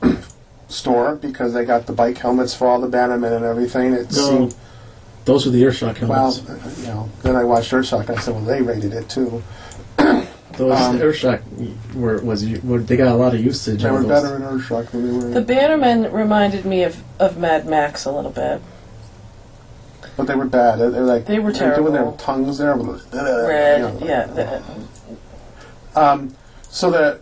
store 0.70 1.16
because 1.16 1.54
they 1.54 1.66
got 1.66 1.86
the 1.86 1.94
bike 1.94 2.18
helmets 2.18 2.56
for 2.56 2.68
all 2.68 2.80
the 2.80 2.88
Bannermen 2.88 3.36
and 3.36 3.46
everything. 3.46 3.94
It 3.94 4.12
No, 4.14 4.30
seemed 4.30 4.56
those 5.26 5.46
were 5.46 5.52
the 5.52 5.64
Earthshock 5.64 6.02
well, 6.08 6.32
helmets. 6.32 6.50
uh, 6.50 6.82
you 6.82 6.88
know. 6.88 7.10
Then 7.22 7.36
I 7.36 7.44
watched 7.44 7.72
Earthshock. 7.72 8.08
And 8.10 8.18
I 8.18 8.22
said, 8.22 8.34
well, 8.34 8.44
they 8.44 8.62
raided 8.62 8.94
it 8.94 9.10
too. 9.10 9.44
Those 10.58 10.80
um, 10.80 11.00
Earthshock 11.00 11.94
were 11.96 12.20
was 12.22 12.46
were, 12.62 12.80
they 12.80 12.96
got 12.98 13.08
a 13.08 13.16
lot 13.16 13.34
of 13.34 13.44
usage. 13.44 13.82
They 13.82 13.90
out 13.90 13.94
were 13.94 14.00
of 14.02 14.08
those. 14.08 14.22
better 14.24 14.36
in 14.36 14.42
Earthshock 14.44 14.92
than 14.92 15.08
they 15.08 15.14
were. 15.14 15.34
The 15.34 15.40
In, 15.40 15.46
Bannermen 15.46 16.14
reminded 16.14 16.64
me 16.66 16.84
of, 16.84 17.02
of 17.20 17.38
Mad 17.38 17.66
Max 17.66 18.06
a 18.06 18.12
little 18.12 18.32
bit. 18.32 18.62
but 20.16 20.28
they 20.28 20.36
were 20.36 20.46
bad. 20.46 20.78
They, 20.80 20.90
they 20.90 21.00
were 21.00 21.06
like 21.06 21.26
They 21.26 21.40
were 21.40 21.52
they 21.52 21.60
doing 21.60 21.94
their 21.94 22.02
terrible. 22.04 22.18
tongues 22.18 22.58
there. 22.60 22.76
Red, 22.76 23.80
you 23.94 24.00
know. 24.00 24.06
yeah. 24.06 24.26
The, 24.28 24.64
Um, 25.96 26.36
so 26.70 26.92
that 26.92 27.22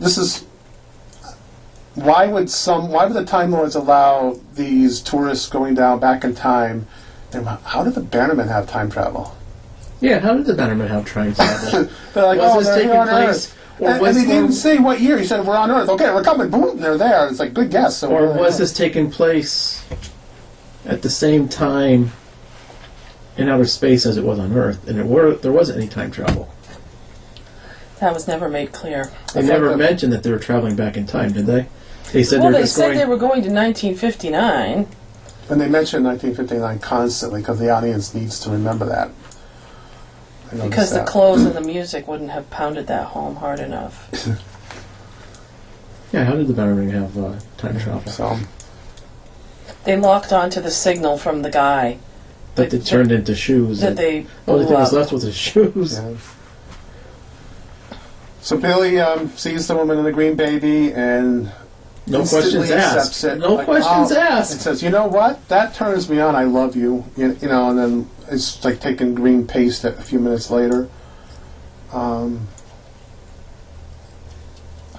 this 0.00 0.18
is 0.18 0.44
why 1.94 2.26
would 2.26 2.50
some 2.50 2.90
why 2.90 3.06
would 3.06 3.14
the 3.14 3.24
Time 3.24 3.52
Lords 3.52 3.74
allow 3.74 4.38
these 4.54 5.00
tourists 5.00 5.48
going 5.48 5.74
down 5.74 5.98
back 6.00 6.24
in 6.24 6.34
time? 6.34 6.86
And 7.32 7.46
how 7.46 7.82
did 7.84 7.94
the 7.94 8.00
Bannermen 8.02 8.48
have 8.48 8.66
time 8.68 8.90
travel? 8.90 9.35
Yeah, 10.00 10.18
how 10.20 10.34
did 10.34 10.46
the 10.46 10.54
Bannerman 10.54 10.88
have 10.88 11.06
time 11.10 11.34
travel? 11.34 11.88
They're 12.14 12.26
like, 12.26 12.38
Was 12.38 12.52
oh, 12.54 12.58
this 12.58 12.66
they're 12.68 12.76
taking 12.76 12.90
on 12.90 13.08
place- 13.08 13.28
Earth. 13.28 13.58
or 13.80 13.90
And, 13.90 14.00
was 14.00 14.16
and 14.16 14.26
he 14.26 14.32
there- 14.32 14.40
didn't 14.42 14.54
say 14.54 14.78
what 14.78 15.00
year. 15.00 15.18
He 15.18 15.24
said 15.26 15.46
we're 15.46 15.56
on 15.56 15.70
Earth. 15.70 15.88
Okay, 15.88 16.12
we're 16.12 16.22
coming. 16.24 16.50
Boom, 16.50 16.78
they're 16.78 16.98
there. 16.98 17.28
It's 17.28 17.38
like 17.40 17.54
good 17.54 17.70
guess. 17.70 17.98
So 17.98 18.10
or 18.10 18.26
we're- 18.28 18.38
was 18.40 18.58
this 18.58 18.72
taking 18.72 19.10
place 19.10 19.82
at 20.84 21.02
the 21.02 21.10
same 21.10 21.48
time 21.48 22.12
in 23.36 23.48
outer 23.48 23.64
space 23.66 24.04
as 24.06 24.16
it 24.16 24.24
was 24.24 24.38
on 24.38 24.52
Earth? 24.56 24.86
And 24.88 24.98
it 24.98 25.06
were 25.06 25.34
there 25.34 25.52
wasn't 25.52 25.78
any 25.78 25.88
time 25.88 26.10
travel. 26.10 26.48
that 28.00 28.12
was 28.12 28.28
never 28.28 28.48
made 28.50 28.72
clear. 28.72 29.10
They 29.32 29.40
I 29.40 29.42
thought 29.42 29.52
never 29.52 29.68
that- 29.70 29.78
mentioned 29.78 30.12
that 30.12 30.22
they 30.22 30.30
were 30.30 30.38
traveling 30.38 30.76
back 30.76 30.96
in 30.98 31.06
time, 31.06 31.32
did 31.32 31.46
they? 31.46 31.66
They 32.12 32.22
said 32.22 32.40
well, 32.40 32.48
they 32.50 32.52
were 32.52 32.58
they 32.58 32.62
just 32.64 32.76
said 32.76 32.86
going. 32.88 32.98
they 32.98 33.04
were 33.06 33.16
going 33.16 33.42
to 33.42 33.50
1959. 33.50 34.86
And 35.48 35.60
they 35.60 35.68
mention 35.68 36.02
1959 36.04 36.78
constantly 36.80 37.40
because 37.40 37.58
the 37.58 37.70
audience 37.70 38.14
needs 38.14 38.38
to 38.40 38.50
remember 38.50 38.84
that. 38.86 39.10
I 40.52 40.56
noticed 40.56 40.70
Because 40.70 40.90
the 40.90 40.96
that. 40.98 41.06
clothes 41.08 41.44
and 41.44 41.54
the 41.54 41.60
music 41.60 42.06
wouldn't 42.08 42.30
have 42.30 42.48
pounded 42.50 42.86
that 42.86 43.06
home 43.08 43.36
hard 43.36 43.58
enough. 43.60 44.08
yeah, 46.12 46.24
how 46.24 46.34
did 46.34 46.46
the 46.46 46.54
Bannerman 46.54 46.90
have 46.90 47.18
uh, 47.18 47.34
time 47.56 47.78
travel? 47.80 48.10
So 48.12 48.38
They 49.84 49.96
locked 49.96 50.32
onto 50.32 50.60
the 50.60 50.70
signal 50.70 51.18
from 51.18 51.42
the 51.42 51.50
guy 51.50 51.98
that 52.54 52.70
they 52.70 52.78
turned 52.78 53.12
into 53.12 53.34
shoes. 53.34 53.80
that 53.80 53.88
and 53.90 53.98
they 53.98 54.26
only 54.46 54.64
blew 54.64 54.66
thing 54.66 54.74
was 54.80 54.92
up. 54.92 54.98
left 55.00 55.12
was 55.12 55.22
his 55.24 55.36
shoes. 55.36 55.94
Yeah. 55.94 56.14
So 58.40 58.56
Billy 58.56 59.00
um, 59.00 59.28
sees 59.30 59.66
the 59.66 59.74
woman 59.76 59.98
in 59.98 60.04
the 60.04 60.12
green 60.12 60.36
baby 60.36 60.92
and 60.92 61.50
No 62.08 62.20
instantly 62.20 62.50
questions 62.52 62.70
accepts 62.70 63.24
asked. 63.24 63.24
it. 63.24 63.38
No 63.38 63.54
Like, 63.54 63.64
questions 63.66 64.12
oh, 64.12 64.20
asked. 64.20 64.54
It 64.54 64.58
says, 64.60 64.82
"You 64.82 64.90
know 64.90 65.06
what? 65.06 65.48
That 65.48 65.74
turns 65.74 66.08
me 66.08 66.20
on. 66.20 66.36
I 66.36 66.44
love 66.44 66.76
you." 66.76 67.04
You, 67.16 67.36
you 67.40 67.48
know, 67.48 67.70
and 67.70 67.78
then 67.78 68.10
it's 68.30 68.64
like 68.64 68.80
taking 68.80 69.14
green 69.14 69.46
paste 69.46 69.84
a 69.84 69.92
few 69.92 70.18
minutes 70.20 70.50
later. 70.50 70.88
Um, 71.92 72.46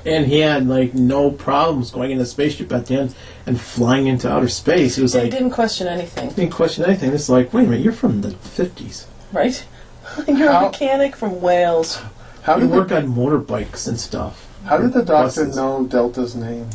And 0.06 0.26
he 0.28 0.40
had 0.40 0.68
like 0.68 0.94
no 0.94 1.32
problems 1.32 1.92
going 1.92 2.12
in 2.12 2.18
the 2.18 2.26
spaceship 2.26 2.72
at 2.72 2.86
the 2.86 2.96
end 2.98 3.16
and 3.46 3.60
flying 3.60 4.08
into 4.08 4.32
outer 4.32 4.48
space. 4.48 4.96
He 4.96 5.02
was 5.02 5.12
They 5.14 5.24
like, 5.24 5.32
didn't 5.32 5.50
question 5.52 5.86
anything, 5.88 6.30
didn't 6.30 6.52
question 6.54 6.86
anything. 6.86 7.12
It's 7.14 7.28
like, 7.28 7.54
wait 7.54 7.66
a 7.66 7.68
minute, 7.68 7.84
you're 7.84 7.92
from 7.94 8.22
the 8.22 8.32
fifties. 8.32 9.08
right? 9.34 9.66
You're 10.28 10.50
How- 10.50 10.68
a 10.68 10.72
mechanic 10.72 11.18
from 11.18 11.42
Wales. 11.42 12.02
how 12.44 12.56
You 12.56 12.62
did 12.68 12.72
work 12.72 12.92
on 12.94 13.14
motorbikes 13.14 13.90
and 13.90 14.00
stuff. 14.00 14.48
how 14.64 14.78
did 14.78 14.94
the 14.94 15.04
doctor 15.04 15.42
buses. 15.44 15.56
know 15.58 15.86
Delta's 15.86 16.34
name? 16.34 16.70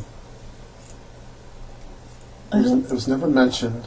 I 2.53 2.59
It 2.59 2.63
was, 2.63 2.73
it 2.73 2.93
was 2.93 3.09
never 3.09 3.27
mentioned, 3.29 3.85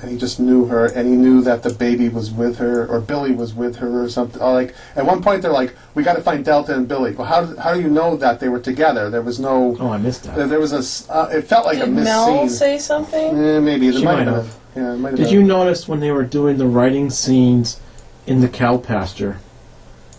and 0.00 0.10
he 0.10 0.16
just 0.16 0.40
knew 0.40 0.64
her, 0.66 0.86
and 0.86 1.08
he 1.08 1.14
knew 1.14 1.42
that 1.42 1.62
the 1.62 1.72
baby 1.72 2.08
was 2.08 2.30
with 2.30 2.56
her, 2.58 2.86
or 2.86 3.00
Billy 3.00 3.32
was 3.32 3.54
with 3.54 3.76
her, 3.76 4.02
or 4.02 4.08
something. 4.08 4.40
Or 4.40 4.52
like 4.52 4.74
at 4.96 5.04
one 5.06 5.22
point, 5.22 5.42
they're 5.42 5.52
like, 5.52 5.74
"We 5.94 6.02
got 6.02 6.14
to 6.16 6.22
find 6.22 6.44
Delta 6.44 6.74
and 6.74 6.88
Billy." 6.88 7.12
Well, 7.12 7.26
how 7.26 7.54
how 7.56 7.74
do 7.74 7.80
you 7.80 7.88
know 7.90 8.16
that 8.16 8.40
they 8.40 8.48
were 8.48 8.60
together? 8.60 9.10
There 9.10 9.22
was 9.22 9.38
no. 9.38 9.76
Oh, 9.78 9.90
I 9.90 9.98
missed 9.98 10.24
There, 10.24 10.34
that. 10.36 10.48
there 10.48 10.58
was 10.60 10.72
a. 10.72 10.78
s- 10.78 11.06
Uh, 11.10 11.28
it 11.32 11.42
felt 11.42 11.66
like 11.66 11.78
a 11.78 11.86
Did 11.86 11.90
missed 11.94 12.04
Mel 12.06 12.38
scene. 12.40 12.48
say 12.48 12.78
something? 12.78 13.36
Eh, 13.38 13.60
maybe 13.60 13.90
there 13.90 13.98
She 14.00 14.04
might 14.04 14.14
might 14.18 14.26
have. 14.26 14.46
have. 14.46 14.54
Yeah, 14.74 14.92
it 14.94 14.96
might 14.98 15.10
have 15.10 15.18
Did 15.18 15.24
been. 15.26 15.34
you 15.34 15.42
notice 15.42 15.86
when 15.86 16.00
they 16.00 16.10
were 16.10 16.24
doing 16.24 16.56
the 16.58 16.66
writing 16.66 17.10
scenes 17.10 17.78
in 18.26 18.40
the 18.40 18.48
cow 18.48 18.78
pasture 18.78 19.36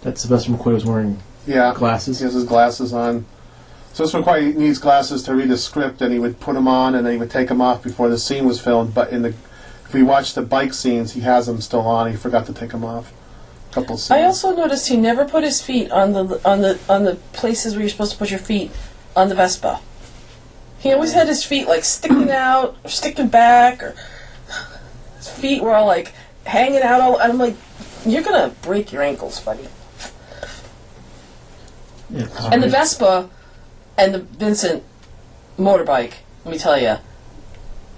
that 0.03 0.17
Sylvester 0.19 0.51
McCoy 0.51 0.73
was 0.73 0.85
wearing 0.85 1.19
Yeah, 1.47 1.73
glasses? 1.75 2.19
he 2.19 2.25
has 2.25 2.33
his 2.35 2.43
glasses 2.43 2.93
on. 2.93 3.25
So 3.93 4.03
this 4.03 4.13
McCoy 4.13 4.55
needs 4.55 4.79
glasses 4.79 5.21
to 5.23 5.35
read 5.35 5.51
a 5.51 5.57
script, 5.57 6.01
and 6.01 6.11
he 6.11 6.17
would 6.17 6.39
put 6.39 6.55
them 6.55 6.67
on, 6.67 6.95
and 6.95 7.05
then 7.05 7.13
he 7.13 7.19
would 7.19 7.29
take 7.29 7.47
them 7.47 7.61
off 7.61 7.83
before 7.83 8.09
the 8.09 8.17
scene 8.17 8.45
was 8.45 8.59
filmed. 8.59 8.95
But 8.95 9.11
in 9.11 9.21
the, 9.21 9.29
if 9.85 9.93
we 9.93 10.01
watch 10.01 10.33
the 10.33 10.41
bike 10.41 10.73
scenes, 10.73 11.13
he 11.13 11.21
has 11.21 11.45
them 11.45 11.61
still 11.61 11.81
on. 11.81 12.09
He 12.09 12.17
forgot 12.17 12.47
to 12.47 12.53
take 12.53 12.71
them 12.71 12.83
off. 12.83 13.13
Couple 13.71 13.97
scenes. 13.97 14.11
I 14.11 14.23
also 14.23 14.55
noticed 14.55 14.87
he 14.87 14.97
never 14.97 15.25
put 15.25 15.43
his 15.43 15.61
feet 15.61 15.91
on 15.91 16.13
the 16.13 16.41
on 16.47 16.61
the 16.61 16.79
on 16.89 17.03
the 17.03 17.15
places 17.33 17.73
where 17.73 17.81
you're 17.81 17.89
supposed 17.89 18.13
to 18.13 18.17
put 18.17 18.31
your 18.31 18.39
feet 18.39 18.71
on 19.15 19.29
the 19.29 19.35
Vespa. 19.35 19.79
He 20.79 20.91
always 20.91 21.13
had 21.13 21.27
his 21.27 21.43
feet 21.43 21.67
like 21.67 21.83
sticking 21.83 22.31
out 22.31 22.75
or 22.83 22.89
sticking 22.89 23.29
back, 23.29 23.81
or 23.81 23.95
his 25.17 25.29
feet 25.29 25.61
were 25.61 25.73
all 25.73 25.85
like 25.85 26.13
hanging 26.45 26.81
out. 26.81 26.99
All 26.99 27.19
I'm 27.21 27.37
like, 27.37 27.55
you're 28.05 28.23
gonna 28.23 28.53
break 28.63 28.91
your 28.91 29.03
ankles, 29.03 29.39
buddy. 29.39 29.67
Yeah, 32.09 32.27
And 32.51 32.61
the 32.61 32.69
Vespa 32.69 33.29
and 33.97 34.13
the 34.13 34.19
Vincent 34.19 34.83
motorbike, 35.57 36.13
let 36.45 36.51
me 36.51 36.57
tell 36.57 36.79
you, 36.79 36.97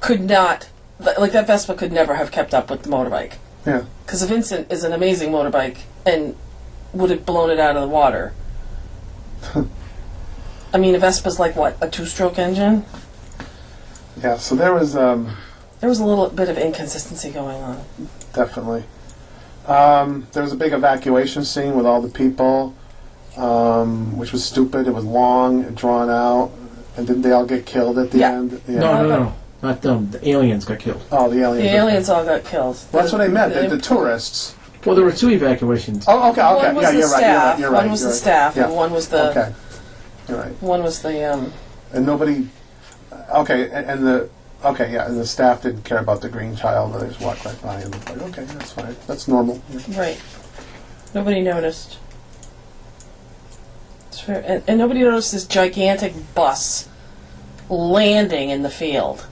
could 0.02 0.22
not 0.22 0.70
like 1.00 1.32
that 1.34 1.48
Vespa 1.48 1.74
could 1.76 1.92
never 1.92 2.16
have 2.16 2.32
kept 2.32 2.54
up 2.54 2.70
with 2.70 2.84
the 2.84 2.90
motorbike. 2.90 3.34
Yeah. 3.66 3.86
Because 4.06 4.22
the 4.22 4.28
Vincent 4.28 4.72
is 4.72 4.84
an 4.84 4.94
amazing 4.94 5.32
motorbike 5.32 5.80
and 6.06 6.36
would 6.94 7.10
have 7.10 7.26
blown 7.26 7.50
it 7.50 7.60
out 7.60 7.76
of 7.76 7.82
the 7.82 7.88
water. 7.88 8.34
I 10.74 10.78
mean, 10.78 10.96
a 10.96 11.00
Vespa's 11.00 11.40
like 11.40 11.56
what 11.56 11.78
a 11.82 11.90
two-stroke 11.90 12.38
engine. 12.40 12.86
Yeah. 14.22 14.38
So 14.38 14.56
there 14.56 14.74
was 14.74 14.96
um, 14.96 15.36
There 15.80 15.90
was 15.90 16.00
a 16.00 16.06
little 16.06 16.30
bit 16.30 16.50
of 16.50 16.58
inconsistency 16.58 17.32
going 17.32 17.62
on. 17.62 17.84
definitely. 18.34 18.84
Um, 19.68 20.28
there 20.34 20.44
was 20.44 20.52
a 20.52 20.56
big 20.56 20.74
evacuation 20.74 21.44
scene 21.44 21.76
with 21.76 21.86
all 21.88 22.00
the 22.02 22.10
people, 22.10 22.76
um, 23.38 24.18
which 24.18 24.32
was 24.32 24.44
stupid. 24.44 24.88
It 24.88 24.94
was 24.94 25.04
long, 25.06 25.64
and 25.64 25.76
drawn 25.76 26.10
out, 26.10 26.52
and 26.98 27.06
didn't 27.08 27.22
they 27.24 27.32
all 27.32 27.46
get 27.46 27.66
killed 27.66 27.98
at 27.98 28.12
the 28.12 28.20
Yeah. 28.20 28.32
end? 28.32 28.62
Yeah. 28.68 28.80
No, 28.80 28.94
no, 29.04 29.08
no, 29.08 29.34
not 29.62 29.82
them. 29.82 30.12
The 30.12 30.28
aliens 30.30 30.66
got 30.66 30.80
killed. 30.80 31.02
Oh, 31.12 31.30
the 31.30 31.42
aliens. 31.42 31.70
The 31.70 31.76
aliens 31.78 32.10
all 32.10 32.24
got 32.26 32.44
killed. 32.44 32.78
Well, 32.92 33.02
that's 33.04 33.12
what 33.12 33.22
I 33.22 33.28
meant. 33.28 33.54
The, 33.54 33.62
The- 33.64 33.76
the 33.76 33.82
tourists. 33.82 34.56
Well, 34.86 34.96
there 34.96 35.04
were 35.04 35.12
two 35.12 35.30
evacuations. 35.32 36.06
Oh, 36.08 36.30
okay, 36.30 36.42
okay. 36.44 36.66
One 36.68 36.76
was 36.76 36.84
yeah, 36.84 36.92
the 36.92 36.98
you're 37.00 37.10
right. 37.10 37.20
You're 37.20 37.20
staff. 37.20 37.44
right. 37.54 37.60
You're 37.60 37.72
right. 37.72 37.78
one 37.82 37.92
was 37.92 38.02
you're 38.02 38.10
the 38.10 38.14
right. 38.14 38.22
staff, 38.22 38.56
Yeah. 38.56 38.64
and 38.66 38.76
one 38.76 38.92
was 38.92 39.08
the 39.10 39.30
Okay. 39.32 39.54
You're 40.30 40.38
right. 40.38 40.62
one 40.62 40.84
was 40.84 41.02
the 41.02 41.34
um. 41.34 41.54
And 41.92 42.06
nobody. 42.06 42.48
Okay, 43.34 43.64
and, 43.72 43.86
and 43.90 44.06
the. 44.06 44.30
Okay, 44.64 44.94
yeah, 44.94 45.06
and 45.08 45.20
the 45.20 45.26
staff 45.28 45.62
didn't 45.64 45.84
care 45.86 45.98
about 46.00 46.22
the 46.22 46.30
green 46.30 46.56
child, 46.56 46.94
they 47.00 47.08
just 47.08 47.20
walked 47.22 47.46
right 47.46 47.62
by 47.62 47.76
and 47.82 47.94
looked 47.94 48.10
like, 48.10 48.22
okay, 48.30 48.44
that's 48.46 48.72
fine. 48.72 48.96
That's 49.06 49.28
normal. 49.28 49.62
Yeah. 49.70 50.00
Right. 50.00 50.20
Nobody 51.14 51.42
noticed. 51.42 51.98
Fair. 54.20 54.44
And, 54.46 54.64
and 54.68 54.78
nobody 54.78 55.02
noticed 55.02 55.32
this 55.32 55.46
gigantic 55.46 56.14
bus 56.34 56.88
landing 57.70 58.50
in 58.50 58.62
the 58.64 58.70
field. 58.70 59.26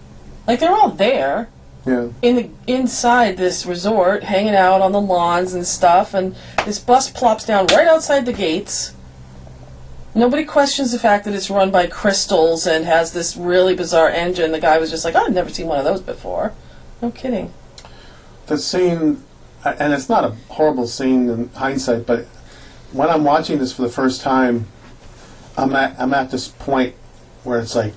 Like 0.48 0.60
they're 0.60 0.72
all 0.76 0.90
there 0.90 1.50
Yeah. 1.86 2.10
in 2.22 2.36
the 2.36 2.50
inside 2.68 3.38
this 3.38 3.66
resort, 3.66 4.24
hanging 4.24 4.56
out 4.56 4.82
on 4.82 4.92
the 4.92 5.02
lawns 5.02 5.54
and 5.54 5.66
stuff, 5.66 6.14
and 6.14 6.36
this 6.66 6.80
bus 6.80 7.10
plops 7.10 7.46
down 7.46 7.68
right 7.68 7.88
outside 7.88 8.26
the 8.26 8.34
gates. 8.34 8.94
Nobody 10.16 10.44
questions 10.46 10.92
the 10.92 11.00
fact 11.00 11.26
that 11.26 11.34
it's 11.34 11.50
run 11.50 11.72
by 11.72 11.88
crystals 11.88 12.68
and 12.68 12.86
has 12.86 13.14
this 13.14 13.36
really 13.36 13.76
bizarre 13.76 14.10
engine. 14.10 14.52
The 14.52 14.60
guy 14.60 14.78
was 14.78 14.92
just 14.92 15.04
like, 15.06 15.16
oh, 15.16 15.26
I've 15.26 15.34
never 15.34 15.50
seen 15.50 15.66
one 15.68 15.80
of 15.80 15.86
those 15.86 16.02
before. 16.02 16.54
No 17.02 17.10
kidding. 17.12 17.52
the 18.48 18.58
scene, 18.58 19.24
and 19.66 19.94
it's 19.94 20.10
not 20.10 20.24
a 20.26 20.36
horrible 20.50 20.86
scene 20.88 21.30
in 21.30 21.50
hindsight, 21.56 22.06
but 22.06 22.26
when 22.94 23.10
I'm 23.10 23.24
watching 23.24 23.60
this 23.60 23.74
for 23.74 23.82
the 23.82 23.90
first 23.90 24.22
time, 24.22 24.68
I'm 25.58 25.76
at 25.76 26.00
I'm 26.00 26.14
at 26.14 26.32
this 26.32 26.48
point 26.48 26.96
where 27.44 27.60
it's 27.60 27.76
like, 27.76 27.94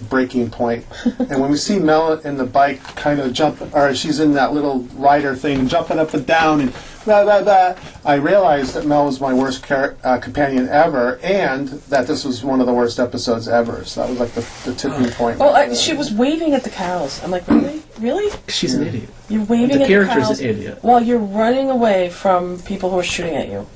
a 0.00 0.04
breaking 0.04 0.50
point. 0.50 0.84
and 1.18 1.40
when 1.40 1.50
we 1.50 1.56
see 1.56 1.78
Mel 1.78 2.12
in 2.12 2.36
the 2.36 2.46
bike 2.46 2.82
kind 2.96 3.20
of 3.20 3.32
jump, 3.32 3.60
or 3.74 3.94
she's 3.94 4.20
in 4.20 4.34
that 4.34 4.52
little 4.52 4.80
rider 4.94 5.34
thing, 5.34 5.68
jumping 5.68 5.98
up 5.98 6.14
and 6.14 6.26
down 6.26 6.60
and 6.60 6.72
blah, 7.04 7.24
blah, 7.24 7.42
blah, 7.42 7.74
I 8.04 8.14
realized 8.14 8.74
that 8.74 8.86
Mel 8.86 9.06
was 9.06 9.20
my 9.20 9.32
worst 9.34 9.66
char- 9.66 9.96
uh, 10.04 10.18
companion 10.18 10.68
ever 10.68 11.18
and 11.22 11.68
that 11.68 12.06
this 12.06 12.24
was 12.24 12.44
one 12.44 12.60
of 12.60 12.66
the 12.66 12.72
worst 12.72 12.98
episodes 12.98 13.48
ever. 13.48 13.84
So 13.84 14.02
that 14.02 14.10
was 14.10 14.20
like 14.20 14.32
the, 14.32 14.70
the 14.70 14.76
tipping 14.76 15.10
point. 15.12 15.38
Oh, 15.40 15.52
I, 15.52 15.72
she 15.74 15.94
was 15.94 16.12
waving 16.12 16.54
at 16.54 16.64
the 16.64 16.70
cows. 16.70 17.22
I'm 17.22 17.30
like, 17.30 17.46
really? 17.48 17.82
Really? 17.98 18.32
She's 18.48 18.74
an 18.74 18.86
idiot. 18.86 19.08
You're 19.28 19.44
waving 19.44 19.68
The 19.68 19.74
at 19.74 19.78
the 19.80 19.86
character's 19.86 20.28
cows 20.28 20.40
an 20.40 20.46
idiot. 20.48 20.78
while 20.82 21.02
you're 21.02 21.18
running 21.18 21.70
away 21.70 22.10
from 22.10 22.60
people 22.62 22.90
who 22.90 22.98
are 22.98 23.04
shooting 23.04 23.34
at 23.34 23.48
you. 23.48 23.66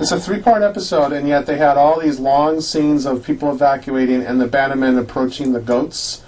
It's 0.00 0.10
a 0.10 0.18
three 0.18 0.40
part 0.40 0.62
episode, 0.62 1.12
and 1.12 1.28
yet 1.28 1.46
they 1.46 1.58
had 1.58 1.76
all 1.76 2.00
these 2.00 2.18
long 2.18 2.60
scenes 2.60 3.06
of 3.06 3.24
people 3.24 3.52
evacuating 3.52 4.22
and 4.22 4.40
the 4.40 4.48
Bannermen 4.48 4.98
approaching 4.98 5.52
the 5.52 5.60
goats. 5.60 6.22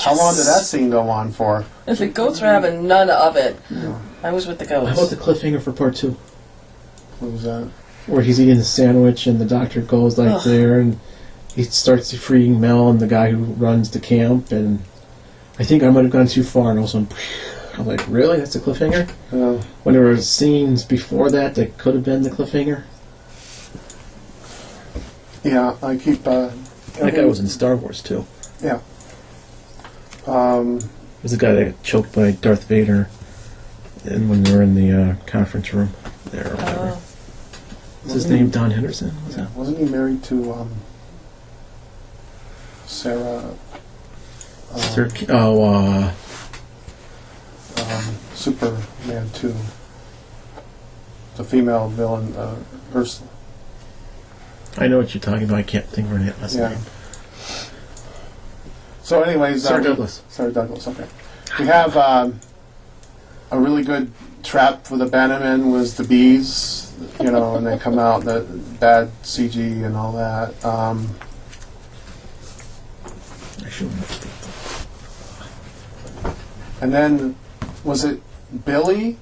How 0.00 0.16
long 0.16 0.34
did 0.34 0.46
that 0.46 0.62
scene 0.62 0.90
go 0.90 1.08
on 1.10 1.30
for? 1.32 1.64
And 1.86 1.96
the 1.98 2.06
goats 2.08 2.40
were 2.40 2.46
having 2.46 2.88
none 2.88 3.10
of 3.10 3.36
it. 3.36 3.56
I 4.22 4.32
was 4.32 4.46
with 4.46 4.58
the 4.58 4.64
goats. 4.64 4.86
How 4.88 4.94
about 4.94 4.96
goats. 4.96 5.10
the 5.10 5.16
cliffhanger 5.16 5.60
for 5.62 5.72
part 5.72 5.94
two? 5.96 6.16
What 7.20 7.32
was 7.32 7.42
that? 7.42 7.68
Where 8.06 8.22
he's 8.22 8.40
eating 8.40 8.56
a 8.56 8.64
sandwich 8.64 9.26
and 9.26 9.38
the 9.40 9.44
doctor 9.44 9.82
goes 9.82 10.18
like 10.18 10.30
Ugh. 10.32 10.42
there 10.44 10.80
and 10.80 10.98
he 11.54 11.62
starts 11.64 12.16
freeing 12.16 12.58
Mel 12.60 12.88
and 12.88 12.98
the 12.98 13.06
guy 13.06 13.30
who 13.30 13.44
runs 13.44 13.90
the 13.90 14.00
camp 14.00 14.50
and 14.50 14.82
I 15.58 15.64
think 15.64 15.82
I 15.82 15.90
might 15.90 16.02
have 16.04 16.10
gone 16.10 16.26
too 16.26 16.42
far 16.42 16.70
and 16.70 16.80
also 16.80 17.06
I'm 17.74 17.86
like, 17.86 18.04
really? 18.08 18.38
That's 18.38 18.56
a 18.56 18.60
cliffhanger? 18.60 19.08
Uh, 19.32 19.62
When 19.82 19.94
there 19.94 20.02
were 20.02 20.16
scenes 20.16 20.84
before 20.84 21.30
that 21.30 21.54
that 21.54 21.78
could 21.78 21.94
have 21.94 22.04
been 22.04 22.22
the 22.22 22.30
cliffhanger? 22.30 22.84
Yeah, 25.44 25.76
I 25.82 25.96
keep. 25.96 26.26
Uh, 26.26 26.50
That 27.00 27.14
guy 27.14 27.24
was 27.24 27.40
in 27.40 27.48
Star 27.48 27.76
Wars 27.76 28.02
too. 28.02 28.26
Yeah. 28.62 28.80
Um, 30.26 30.76
It 30.78 31.22
was 31.22 31.32
the 31.32 31.38
guy 31.38 31.52
that 31.52 31.64
got 31.72 31.82
choked 31.82 32.12
by 32.14 32.32
Darth 32.32 32.64
Vader 32.64 33.08
and 34.04 34.28
when 34.30 34.42
they 34.42 34.54
were 34.54 34.62
in 34.62 34.74
the 34.74 34.92
uh, 34.92 35.16
conference 35.26 35.72
room 35.72 35.90
there 36.30 36.48
or 36.52 36.56
whatever. 36.56 36.92
Oh. 36.94 37.02
What's 38.02 38.14
his 38.14 38.26
name? 38.30 38.50
Don 38.50 38.72
Henderson? 38.72 39.12
Was 39.26 39.36
yeah, 39.36 39.44
that? 39.44 39.54
wasn't 39.54 39.78
he 39.78 39.84
married 39.84 40.24
to 40.24 40.52
um, 40.52 40.70
Sarah? 42.86 43.54
Um, 44.72 44.78
Sir, 44.80 45.08
K- 45.08 45.26
oh, 45.28 45.62
uh, 45.64 46.12
um, 47.78 48.04
Superman 48.34 49.30
2. 49.34 49.54
The 51.36 51.44
female 51.44 51.88
villain, 51.88 52.34
uh, 52.36 52.56
Ursula. 52.94 53.28
I 54.78 54.88
know 54.88 54.98
what 54.98 55.14
you're 55.14 55.20
talking 55.20 55.44
about. 55.44 55.58
I 55.58 55.62
can't 55.62 55.86
think 55.86 56.06
of 56.06 56.12
her 56.12 56.18
name- 56.18 56.34
last 56.40 56.54
Yeah. 56.54 56.70
name. 56.70 56.78
So, 59.02 59.22
anyways, 59.22 59.64
Sarah 59.64 59.78
um, 59.78 59.84
Douglas. 59.84 60.22
Sarah 60.28 60.52
Douglas. 60.52 60.86
Okay, 60.88 61.06
we 61.58 61.66
have 61.66 61.96
um, 61.96 62.40
a 63.50 63.58
really 63.58 63.82
good 63.82 64.10
trap 64.42 64.86
for 64.86 64.96
the 64.96 65.06
Bannermen 65.06 65.70
was 65.72 65.96
the 65.96 66.04
bees, 66.04 66.92
you 67.20 67.30
know, 67.30 67.56
and 67.56 67.66
they 67.66 67.78
come 67.78 67.98
out 67.98 68.24
the 68.24 68.40
bad 68.80 69.10
CG 69.22 69.84
and 69.84 69.96
all 69.96 70.12
that. 70.12 70.64
Um, 70.64 71.14
I 73.64 73.68
should 73.68 73.90
and 76.80 76.92
then 76.92 77.36
was 77.84 78.04
it 78.04 78.20
Billy 78.64 79.16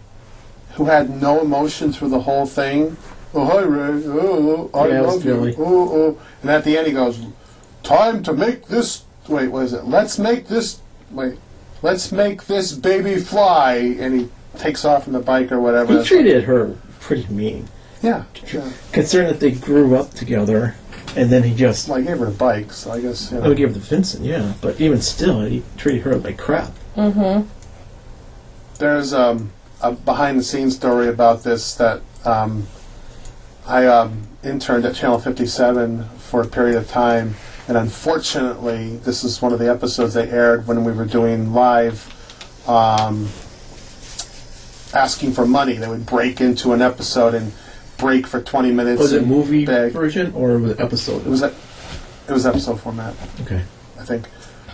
who 0.75 0.87
had 0.87 1.21
no 1.21 1.41
emotion 1.41 1.93
through 1.93 2.09
the 2.09 2.21
whole 2.21 2.47
thing? 2.47 2.97
Oh 3.33 3.45
hi 3.47 3.61
Ray, 3.63 4.03
oh, 4.07 4.71
oh 4.75 4.79
I 4.81 4.89
Yeah, 4.89 4.99
it 4.99 5.07
was 5.07 5.15
love 5.17 5.25
you. 5.25 5.35
Billy. 5.35 5.55
Oh, 5.59 5.89
oh, 5.93 6.21
and 6.43 6.51
at 6.51 6.65
the 6.65 6.77
end 6.77 6.87
he 6.89 6.93
goes, 6.93 7.21
"Time 7.83 8.23
to 8.25 8.33
make 8.33 8.67
this." 8.67 9.05
Wait, 9.29 9.49
what 9.49 9.65
is 9.65 9.73
it? 9.73 9.85
Let's 9.85 10.19
make 10.19 10.49
this. 10.49 10.81
Wait, 11.13 11.39
let's 11.83 12.11
make 12.11 12.47
this 12.47 12.73
baby 12.73 13.17
fly, 13.17 13.75
and 13.75 14.21
he 14.21 14.29
takes 14.59 14.85
off 14.85 15.07
on 15.07 15.13
the 15.13 15.21
bike 15.21 15.53
or 15.53 15.61
whatever. 15.61 15.99
He 15.99 16.05
treated 16.05 16.45
her 16.45 16.77
pretty 16.99 17.33
mean. 17.33 17.69
Yeah, 18.03 18.25
yeah. 18.53 18.71
Considering 18.93 19.29
that 19.31 19.41
they 19.41 19.53
grew 19.53 19.95
up 19.95 20.11
together, 20.13 20.75
and 21.15 21.31
then 21.31 21.45
he 21.45 21.55
just. 21.55 21.89
Well, 21.89 21.99
I 21.99 22.03
gave 22.03 22.19
her 22.19 22.27
a 22.27 22.33
bike, 22.33 22.73
so 22.73 22.91
I 22.91 23.01
guess 23.01 23.31
you 23.31 23.39
I 23.39 23.43
know. 23.43 23.49
would 23.51 23.59
give 23.59 23.71
it 23.71 23.75
to 23.75 23.79
Vincent, 23.81 24.25
yeah. 24.25 24.55
But 24.61 24.81
even 24.81 25.01
still, 25.01 25.43
he 25.43 25.63
treated 25.77 26.03
her 26.03 26.17
like 26.17 26.39
crap. 26.39 26.73
Mm-hmm. 26.97 27.47
There's 28.79 29.13
um, 29.13 29.53
a 29.83 29.93
behind-the-scenes 29.93 30.75
story 30.75 31.07
about 31.09 31.45
this 31.45 31.75
that 31.75 32.01
um, 32.25 32.67
I 33.71 33.87
um, 33.87 34.27
interned 34.43 34.85
at 34.85 34.97
Channel 34.97 35.21
57 35.21 36.05
for 36.19 36.43
a 36.43 36.47
period 36.47 36.77
of 36.77 36.89
time, 36.89 37.37
and 37.69 37.77
unfortunately, 37.77 38.97
this 38.97 39.23
is 39.23 39.41
one 39.41 39.53
of 39.53 39.61
the 39.61 39.71
episodes 39.71 40.15
they 40.15 40.29
aired 40.29 40.67
when 40.67 40.85
we 40.85 40.91
were 40.91 41.05
doing 41.05 41.53
live. 41.53 42.09
Um, 42.69 43.29
asking 44.93 45.35
for 45.35 45.47
money, 45.47 45.75
they 45.75 45.87
would 45.87 46.05
break 46.05 46.41
into 46.41 46.73
an 46.73 46.83
episode 46.83 47.33
and 47.33 47.53
break 47.97 48.27
for 48.27 48.43
20 48.43 48.73
minutes. 48.73 49.01
Was 49.01 49.13
it 49.13 49.23
and 49.23 49.31
movie 49.31 49.65
beg. 49.65 49.93
version 49.93 50.33
or 50.35 50.59
was 50.59 50.73
it 50.73 50.81
episode? 50.81 51.25
It 51.25 51.31
was 51.31 51.43
a, 51.43 51.55
it 52.29 52.33
was 52.33 52.47
episode 52.47 52.81
format. 52.81 53.15
okay. 53.43 53.63
I 54.01 54.05
think. 54.05 54.27